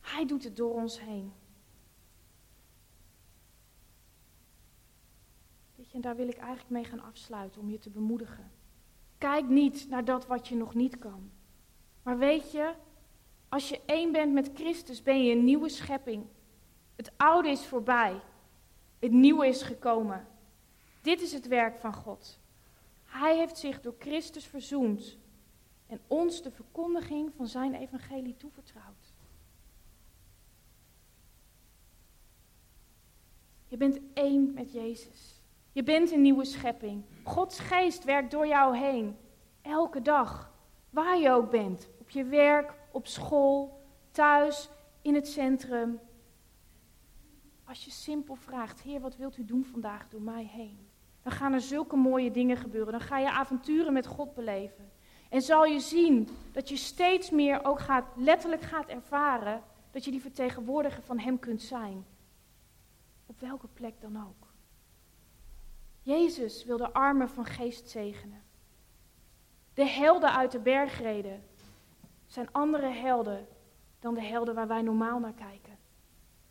Hij 0.00 0.26
doet 0.26 0.44
het 0.44 0.56
door 0.56 0.74
ons 0.74 1.00
heen. 1.00 1.32
Weet 5.76 5.90
je, 5.90 5.94
en 5.94 6.00
daar 6.00 6.16
wil 6.16 6.28
ik 6.28 6.36
eigenlijk 6.36 6.70
mee 6.70 6.84
gaan 6.84 7.02
afsluiten 7.02 7.60
om 7.60 7.70
je 7.70 7.78
te 7.78 7.90
bemoedigen. 7.90 8.50
Kijk 9.18 9.48
niet 9.48 9.88
naar 9.88 10.04
dat 10.04 10.26
wat 10.26 10.48
je 10.48 10.56
nog 10.56 10.74
niet 10.74 10.98
kan. 10.98 11.30
Maar 12.02 12.18
weet 12.18 12.52
je, 12.52 12.74
als 13.48 13.68
je 13.68 13.80
één 13.86 14.12
bent 14.12 14.32
met 14.32 14.50
Christus, 14.54 15.02
ben 15.02 15.24
je 15.24 15.32
een 15.32 15.44
nieuwe 15.44 15.68
schepping. 15.68 16.26
Het 16.96 17.12
oude 17.16 17.48
is 17.48 17.66
voorbij. 17.66 18.20
Het 18.98 19.12
nieuwe 19.12 19.46
is 19.46 19.62
gekomen. 19.62 20.26
Dit 21.02 21.20
is 21.20 21.32
het 21.32 21.48
werk 21.48 21.80
van 21.80 21.94
God. 21.94 22.38
Hij 23.04 23.36
heeft 23.36 23.58
zich 23.58 23.80
door 23.80 23.94
Christus 23.98 24.46
verzoend 24.46 25.18
en 25.86 26.00
ons 26.06 26.42
de 26.42 26.50
verkondiging 26.50 27.32
van 27.36 27.46
zijn 27.46 27.74
evangelie 27.74 28.36
toevertrouwd. 28.36 29.14
Je 33.68 33.76
bent 33.76 33.98
één 34.14 34.52
met 34.54 34.72
Jezus. 34.72 35.40
Je 35.72 35.82
bent 35.82 36.10
een 36.10 36.22
nieuwe 36.22 36.44
schepping. 36.44 37.04
Gods 37.22 37.58
geest 37.58 38.04
werkt 38.04 38.30
door 38.30 38.46
jou 38.46 38.76
heen. 38.76 39.16
Elke 39.62 40.02
dag. 40.02 40.52
Waar 40.90 41.18
je 41.18 41.30
ook 41.30 41.50
bent. 41.50 41.88
Op 42.00 42.10
je 42.10 42.24
werk, 42.24 42.74
op 42.90 43.06
school, 43.06 43.80
thuis, 44.10 44.68
in 45.02 45.14
het 45.14 45.28
centrum. 45.28 46.00
Als 47.64 47.84
je 47.84 47.90
simpel 47.90 48.34
vraagt, 48.34 48.80
Heer, 48.80 49.00
wat 49.00 49.16
wilt 49.16 49.36
u 49.36 49.44
doen 49.44 49.64
vandaag 49.64 50.08
door 50.08 50.22
mij 50.22 50.44
heen? 50.44 50.88
Dan 51.22 51.32
gaan 51.32 51.52
er 51.52 51.60
zulke 51.60 51.96
mooie 51.96 52.30
dingen 52.30 52.56
gebeuren. 52.56 52.92
Dan 52.92 53.00
ga 53.00 53.18
je 53.18 53.30
avonturen 53.30 53.92
met 53.92 54.06
God 54.06 54.34
beleven. 54.34 54.92
En 55.28 55.42
zal 55.42 55.64
je 55.64 55.80
zien 55.80 56.28
dat 56.52 56.68
je 56.68 56.76
steeds 56.76 57.30
meer 57.30 57.64
ook 57.64 57.80
gaat, 57.80 58.04
letterlijk 58.16 58.62
gaat 58.62 58.88
ervaren 58.88 59.62
dat 59.90 60.04
je 60.04 60.10
die 60.10 60.20
vertegenwoordiger 60.20 61.02
van 61.02 61.18
Hem 61.18 61.38
kunt 61.38 61.62
zijn. 61.62 62.06
Op 63.26 63.40
welke 63.40 63.68
plek 63.68 64.00
dan 64.00 64.16
ook. 64.16 64.52
Jezus 66.02 66.64
wil 66.64 66.76
de 66.76 66.92
armen 66.92 67.28
van 67.28 67.44
geest 67.44 67.90
zegenen. 67.90 68.42
De 69.74 69.86
helden 69.86 70.32
uit 70.32 70.52
de 70.52 70.58
bergreden 70.58 71.44
zijn 72.26 72.52
andere 72.52 72.88
helden 72.88 73.46
dan 73.98 74.14
de 74.14 74.22
helden 74.22 74.54
waar 74.54 74.68
wij 74.68 74.82
normaal 74.82 75.18
naar 75.18 75.34
kijken. 75.34 75.78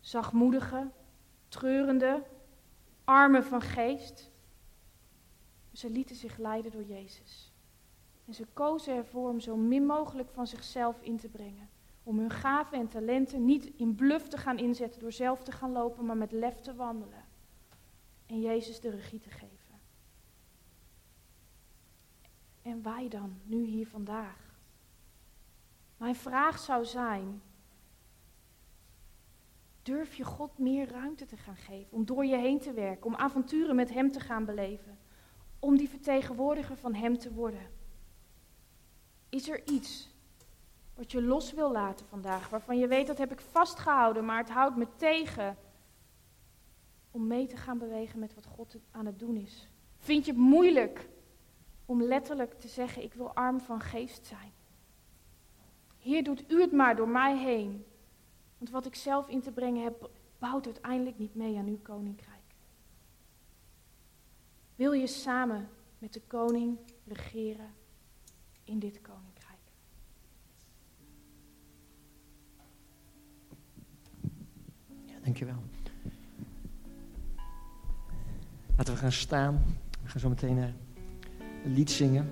Zachtmoedige, 0.00 0.90
treurende, 1.54 2.22
armen 3.04 3.44
van 3.44 3.60
geest. 3.60 4.30
Ze 5.72 5.90
lieten 5.90 6.16
zich 6.16 6.38
leiden 6.38 6.70
door 6.70 6.84
Jezus. 6.84 7.52
En 8.26 8.34
ze 8.34 8.46
kozen 8.52 8.94
ervoor 8.94 9.28
om 9.28 9.40
zo 9.40 9.56
min 9.56 9.86
mogelijk 9.86 10.30
van 10.30 10.46
zichzelf 10.46 11.00
in 11.00 11.16
te 11.16 11.28
brengen. 11.28 11.68
Om 12.02 12.18
hun 12.18 12.30
gaven 12.30 12.78
en 12.78 12.88
talenten 12.88 13.44
niet 13.44 13.64
in 13.64 13.94
bluf 13.94 14.28
te 14.28 14.38
gaan 14.38 14.58
inzetten 14.58 15.00
door 15.00 15.12
zelf 15.12 15.42
te 15.42 15.52
gaan 15.52 15.72
lopen, 15.72 16.04
maar 16.04 16.16
met 16.16 16.32
lef 16.32 16.60
te 16.60 16.74
wandelen. 16.74 17.24
En 18.26 18.40
Jezus 18.40 18.80
de 18.80 18.90
regie 18.90 19.20
te 19.20 19.30
geven. 19.30 19.80
En 22.62 22.82
wij 22.82 23.08
dan, 23.08 23.40
nu 23.44 23.64
hier 23.64 23.86
vandaag? 23.86 24.58
Mijn 25.96 26.14
vraag 26.14 26.58
zou 26.58 26.84
zijn, 26.84 27.42
Durf 29.84 30.14
je 30.14 30.24
God 30.24 30.58
meer 30.58 30.88
ruimte 30.88 31.26
te 31.26 31.36
gaan 31.36 31.56
geven, 31.56 31.92
om 31.92 32.04
door 32.04 32.24
je 32.24 32.36
heen 32.36 32.60
te 32.60 32.72
werken, 32.72 33.06
om 33.06 33.14
avonturen 33.14 33.76
met 33.76 33.92
Hem 33.92 34.12
te 34.12 34.20
gaan 34.20 34.44
beleven, 34.44 34.98
om 35.58 35.76
die 35.76 35.88
vertegenwoordiger 35.88 36.76
van 36.76 36.94
Hem 36.94 37.18
te 37.18 37.32
worden? 37.32 37.70
Is 39.28 39.48
er 39.48 39.68
iets 39.68 40.10
wat 40.94 41.12
je 41.12 41.22
los 41.22 41.52
wil 41.52 41.72
laten 41.72 42.06
vandaag, 42.06 42.48
waarvan 42.48 42.78
je 42.78 42.86
weet 42.86 43.06
dat 43.06 43.18
heb 43.18 43.32
ik 43.32 43.40
vastgehouden, 43.40 44.24
maar 44.24 44.38
het 44.38 44.50
houdt 44.50 44.76
me 44.76 44.86
tegen 44.96 45.56
om 47.10 47.26
mee 47.26 47.46
te 47.46 47.56
gaan 47.56 47.78
bewegen 47.78 48.18
met 48.18 48.34
wat 48.34 48.46
God 48.46 48.76
aan 48.90 49.06
het 49.06 49.18
doen 49.18 49.36
is? 49.36 49.68
Vind 49.96 50.24
je 50.24 50.30
het 50.30 50.40
moeilijk 50.40 51.08
om 51.86 52.02
letterlijk 52.02 52.60
te 52.60 52.68
zeggen, 52.68 53.02
ik 53.02 53.14
wil 53.14 53.34
arm 53.34 53.60
van 53.60 53.80
geest 53.80 54.26
zijn? 54.26 54.52
Heer, 55.98 56.24
doet 56.24 56.52
u 56.52 56.60
het 56.60 56.72
maar 56.72 56.96
door 56.96 57.08
mij 57.08 57.38
heen. 57.38 57.84
Want 58.64 58.76
wat 58.76 58.86
ik 58.86 58.94
zelf 58.94 59.28
in 59.28 59.40
te 59.40 59.50
brengen 59.50 59.82
heb, 59.82 60.10
bouwt 60.38 60.64
uiteindelijk 60.64 61.18
niet 61.18 61.34
mee 61.34 61.58
aan 61.58 61.66
uw 61.66 61.78
koninkrijk. 61.82 62.54
Wil 64.74 64.92
je 64.92 65.06
samen 65.06 65.68
met 65.98 66.12
de 66.12 66.20
koning 66.26 66.78
regeren 67.06 67.70
in 68.64 68.78
dit 68.78 69.00
koninkrijk? 69.00 69.58
Ja, 75.04 75.14
dankjewel. 75.22 75.62
Laten 78.76 78.94
we 78.94 79.00
gaan 79.00 79.12
staan. 79.12 79.64
We 80.02 80.08
gaan 80.08 80.20
zo 80.20 80.28
meteen 80.28 80.56
een 80.56 80.74
lied 81.74 81.90
zingen. 81.90 82.30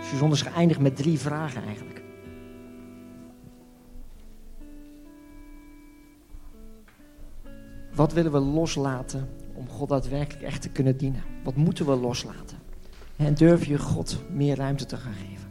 Suzanne 0.00 0.34
is 0.34 0.42
geëindigd 0.42 0.80
met 0.80 0.96
drie 0.96 1.18
vragen 1.18 1.62
eigenlijk. 1.62 2.01
Wat 7.94 8.12
willen 8.12 8.32
we 8.32 8.38
loslaten 8.38 9.28
om 9.54 9.68
God 9.68 9.88
daadwerkelijk 9.88 10.44
echt 10.44 10.62
te 10.62 10.68
kunnen 10.68 10.96
dienen? 10.96 11.22
Wat 11.44 11.56
moeten 11.56 11.86
we 11.86 11.94
loslaten? 11.96 12.58
En 13.16 13.34
durf 13.34 13.64
je 13.64 13.78
God 13.78 14.18
meer 14.30 14.56
ruimte 14.56 14.86
te 14.86 14.96
gaan 14.96 15.12
geven? 15.12 15.50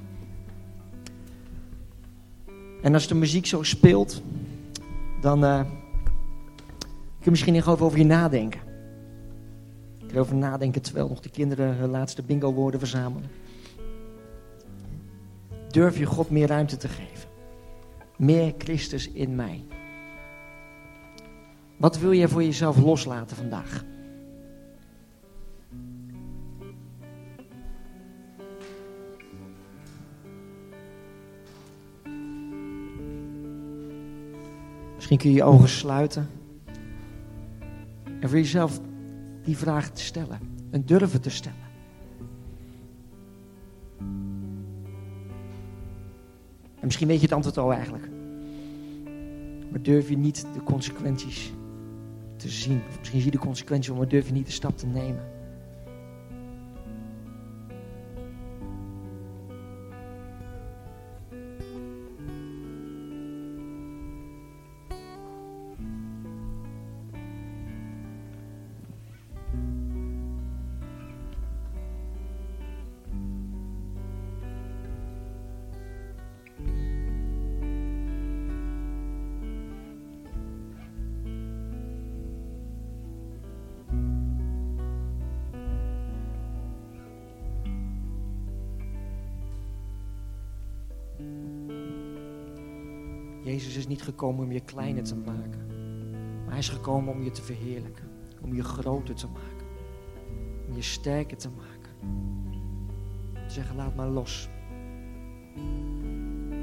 En 2.82 2.94
als 2.94 3.08
de 3.08 3.16
muziek 3.16 3.46
zo 3.46 3.64
speelt, 3.64 4.22
dan 5.22 5.44
uh, 5.44 5.60
kun 5.60 5.70
je 7.20 7.30
misschien 7.30 7.54
nog 7.54 7.82
over 7.82 7.98
je 7.98 8.06
nadenken. 8.06 8.62
Ik 9.98 10.08
kan 10.08 10.16
erover 10.16 10.36
nadenken 10.36 10.82
terwijl 10.82 11.08
nog 11.08 11.20
de 11.20 11.30
kinderen 11.30 11.76
hun 11.76 11.90
laatste 11.90 12.22
bingo 12.22 12.54
woorden 12.54 12.80
verzamelen. 12.80 13.30
Durf 15.70 15.98
je 15.98 16.06
God 16.06 16.30
meer 16.30 16.48
ruimte 16.48 16.78
te 16.78 16.88
geven? 16.88 17.30
Meer 18.18 18.54
Christus 18.58 19.12
in 19.12 19.36
mij. 19.36 19.64
Wat 21.82 22.00
wil 22.00 22.14
jij 22.14 22.28
voor 22.28 22.44
jezelf 22.44 22.78
loslaten 22.78 23.38
vandaag? 23.38 23.84
Misschien 34.96 35.18
kun 35.18 35.30
je 35.30 35.36
je 35.36 35.44
ogen 35.44 35.70
sluiten 35.70 36.30
en 38.20 38.30
voor 38.30 38.38
jezelf 38.38 38.80
die 39.44 39.58
vraag 39.58 39.90
te 39.90 40.02
stellen 40.02 40.40
en 40.70 40.86
durven 40.86 41.22
te 41.22 41.30
stellen. 41.30 41.70
En 46.80 46.86
misschien 46.88 47.08
weet 47.08 47.20
je 47.20 47.26
het 47.26 47.36
antwoord 47.36 47.58
al 47.58 47.74
eigenlijk. 47.74 48.10
Maar 49.72 49.82
durf 49.82 50.10
je 50.10 50.18
niet 50.18 50.48
de 50.54 50.64
consequenties 50.64 51.52
te 52.42 52.50
zien. 52.50 52.82
Misschien 53.00 53.22
zie 53.22 53.32
je 53.32 53.38
de 53.38 53.44
consequenties, 53.44 53.94
maar 53.94 54.08
durf 54.08 54.28
je 54.28 54.34
niet 54.34 54.46
de 54.46 54.52
stap 54.52 54.78
te 54.78 54.86
nemen. 54.86 55.41
Jezus 93.62 93.78
is 93.78 93.88
niet 93.88 94.02
gekomen 94.02 94.44
om 94.44 94.52
je 94.52 94.60
kleiner 94.60 95.04
te 95.04 95.16
maken. 95.16 95.66
Maar 96.42 96.50
hij 96.50 96.58
is 96.58 96.70
gekomen 96.70 97.14
om 97.14 97.24
je 97.24 97.32
te 97.32 97.42
verheerlijken. 97.42 98.10
Om 98.42 98.56
je 98.56 98.64
groter 98.64 99.16
te 99.16 99.28
maken. 99.28 99.68
Om 100.68 100.76
je 100.76 100.82
sterker 100.82 101.38
te 101.38 101.50
maken. 101.50 101.92
Te 103.34 103.54
zeggen, 103.54 103.76
laat 103.76 103.96
maar 103.96 104.08
los. 104.08 104.50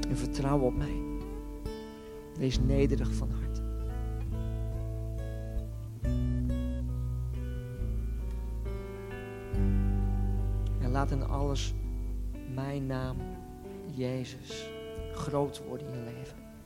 En 0.09 0.17
vertrouw 0.17 0.59
op 0.59 0.75
mij. 0.75 1.01
Wees 2.37 2.59
nederig 2.59 3.13
van 3.13 3.29
hart. 3.31 3.61
En 10.81 10.91
laat 10.91 11.11
in 11.11 11.23
alles 11.23 11.73
mijn 12.53 12.85
naam, 12.85 13.17
Jezus, 13.91 14.69
groot 15.13 15.63
worden 15.67 15.87
in 15.87 15.93
je 15.93 16.03
leven. 16.03 16.48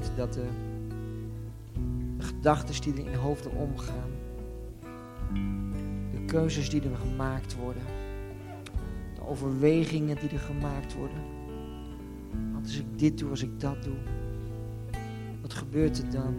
dat 0.00 0.32
de, 0.32 0.46
gedachten 2.18 2.82
die 2.82 3.04
er 3.04 3.12
in 3.12 3.18
hoofden 3.18 3.52
omgaan, 3.52 4.10
de 6.12 6.24
keuzes 6.26 6.70
die 6.70 6.82
er 6.82 6.96
gemaakt 6.96 7.56
worden, 7.56 7.82
de 9.14 9.26
overwegingen 9.26 10.16
die 10.20 10.28
er 10.28 10.38
gemaakt 10.38 10.94
worden. 10.94 11.22
Want 12.52 12.66
als 12.66 12.78
ik 12.78 12.98
dit 12.98 13.18
doe, 13.18 13.30
als 13.30 13.42
ik 13.42 13.60
dat 13.60 13.82
doe, 13.82 13.96
wat 15.40 15.52
gebeurt 15.52 15.98
er 15.98 16.10
dan? 16.10 16.34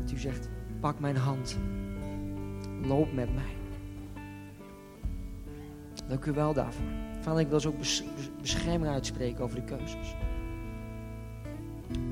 Dat 0.00 0.12
u 0.12 0.18
zegt, 0.18 0.48
pak 0.80 1.00
mijn 1.00 1.16
hand, 1.16 1.58
loop 2.82 3.12
met 3.12 3.34
mij. 3.34 3.56
Dank 6.08 6.24
u 6.24 6.32
wel 6.32 6.52
daarvoor. 6.52 6.86
Vader, 7.20 7.40
ik 7.40 7.48
wil 7.48 7.60
zo 7.60 7.68
ook 7.68 7.78
bescherming 8.40 8.92
uitspreken 8.92 9.44
over 9.44 9.56
de 9.56 9.64
keuzes 9.64 10.14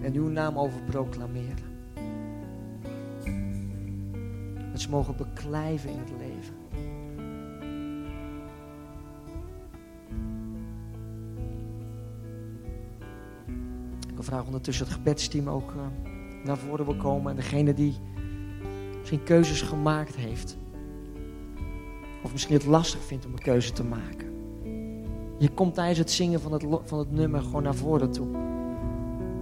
en 0.03 0.15
uw 0.15 0.29
naam 0.29 0.59
over 0.59 0.81
proclameren. 0.81 1.75
Dat 4.73 4.81
ze 4.81 4.91
mogen 4.91 5.17
beklijven 5.17 5.91
in 5.91 5.99
het 5.99 6.11
leven. 6.19 6.55
Ik 14.17 14.23
vragen 14.23 14.47
ondertussen 14.47 14.87
het 14.87 14.95
gebedsteam 14.95 15.49
ook 15.49 15.73
uh, 15.73 15.83
naar 16.45 16.59
voren 16.59 16.85
wil 16.85 16.97
komen. 16.97 17.31
En 17.31 17.37
degene 17.37 17.75
die 17.75 17.95
misschien 18.99 19.23
keuzes 19.23 19.63
gemaakt 19.63 20.17
heeft. 20.17 20.57
Of 22.23 22.33
misschien 22.33 22.55
het 22.55 22.65
lastig 22.65 23.03
vindt 23.03 23.27
om 23.27 23.33
een 23.33 23.39
keuze 23.39 23.73
te 23.73 23.85
maken. 23.85 24.27
Je 25.39 25.49
komt 25.49 25.75
tijdens 25.75 25.99
het 25.99 26.11
zingen 26.11 26.41
van 26.41 26.53
het, 26.53 26.67
van 26.85 26.99
het 26.99 27.13
nummer 27.13 27.43
gewoon 27.43 27.63
naar 27.63 27.75
voren 27.75 28.11
toe. 28.11 28.46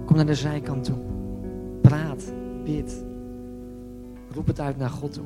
Kom 0.05 0.15
naar 0.15 0.25
de 0.25 0.35
zijkant 0.35 0.83
toe. 0.83 0.97
Praat, 1.81 2.33
bid. 2.63 3.05
Roep 4.31 4.47
het 4.47 4.59
uit 4.59 4.77
naar 4.77 4.89
God 4.89 5.13
toe. 5.13 5.25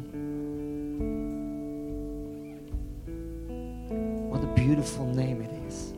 What 4.30 4.44
a 4.44 4.54
beautiful 4.54 5.06
name 5.06 5.44
it 5.44 5.52
is. 5.68 5.94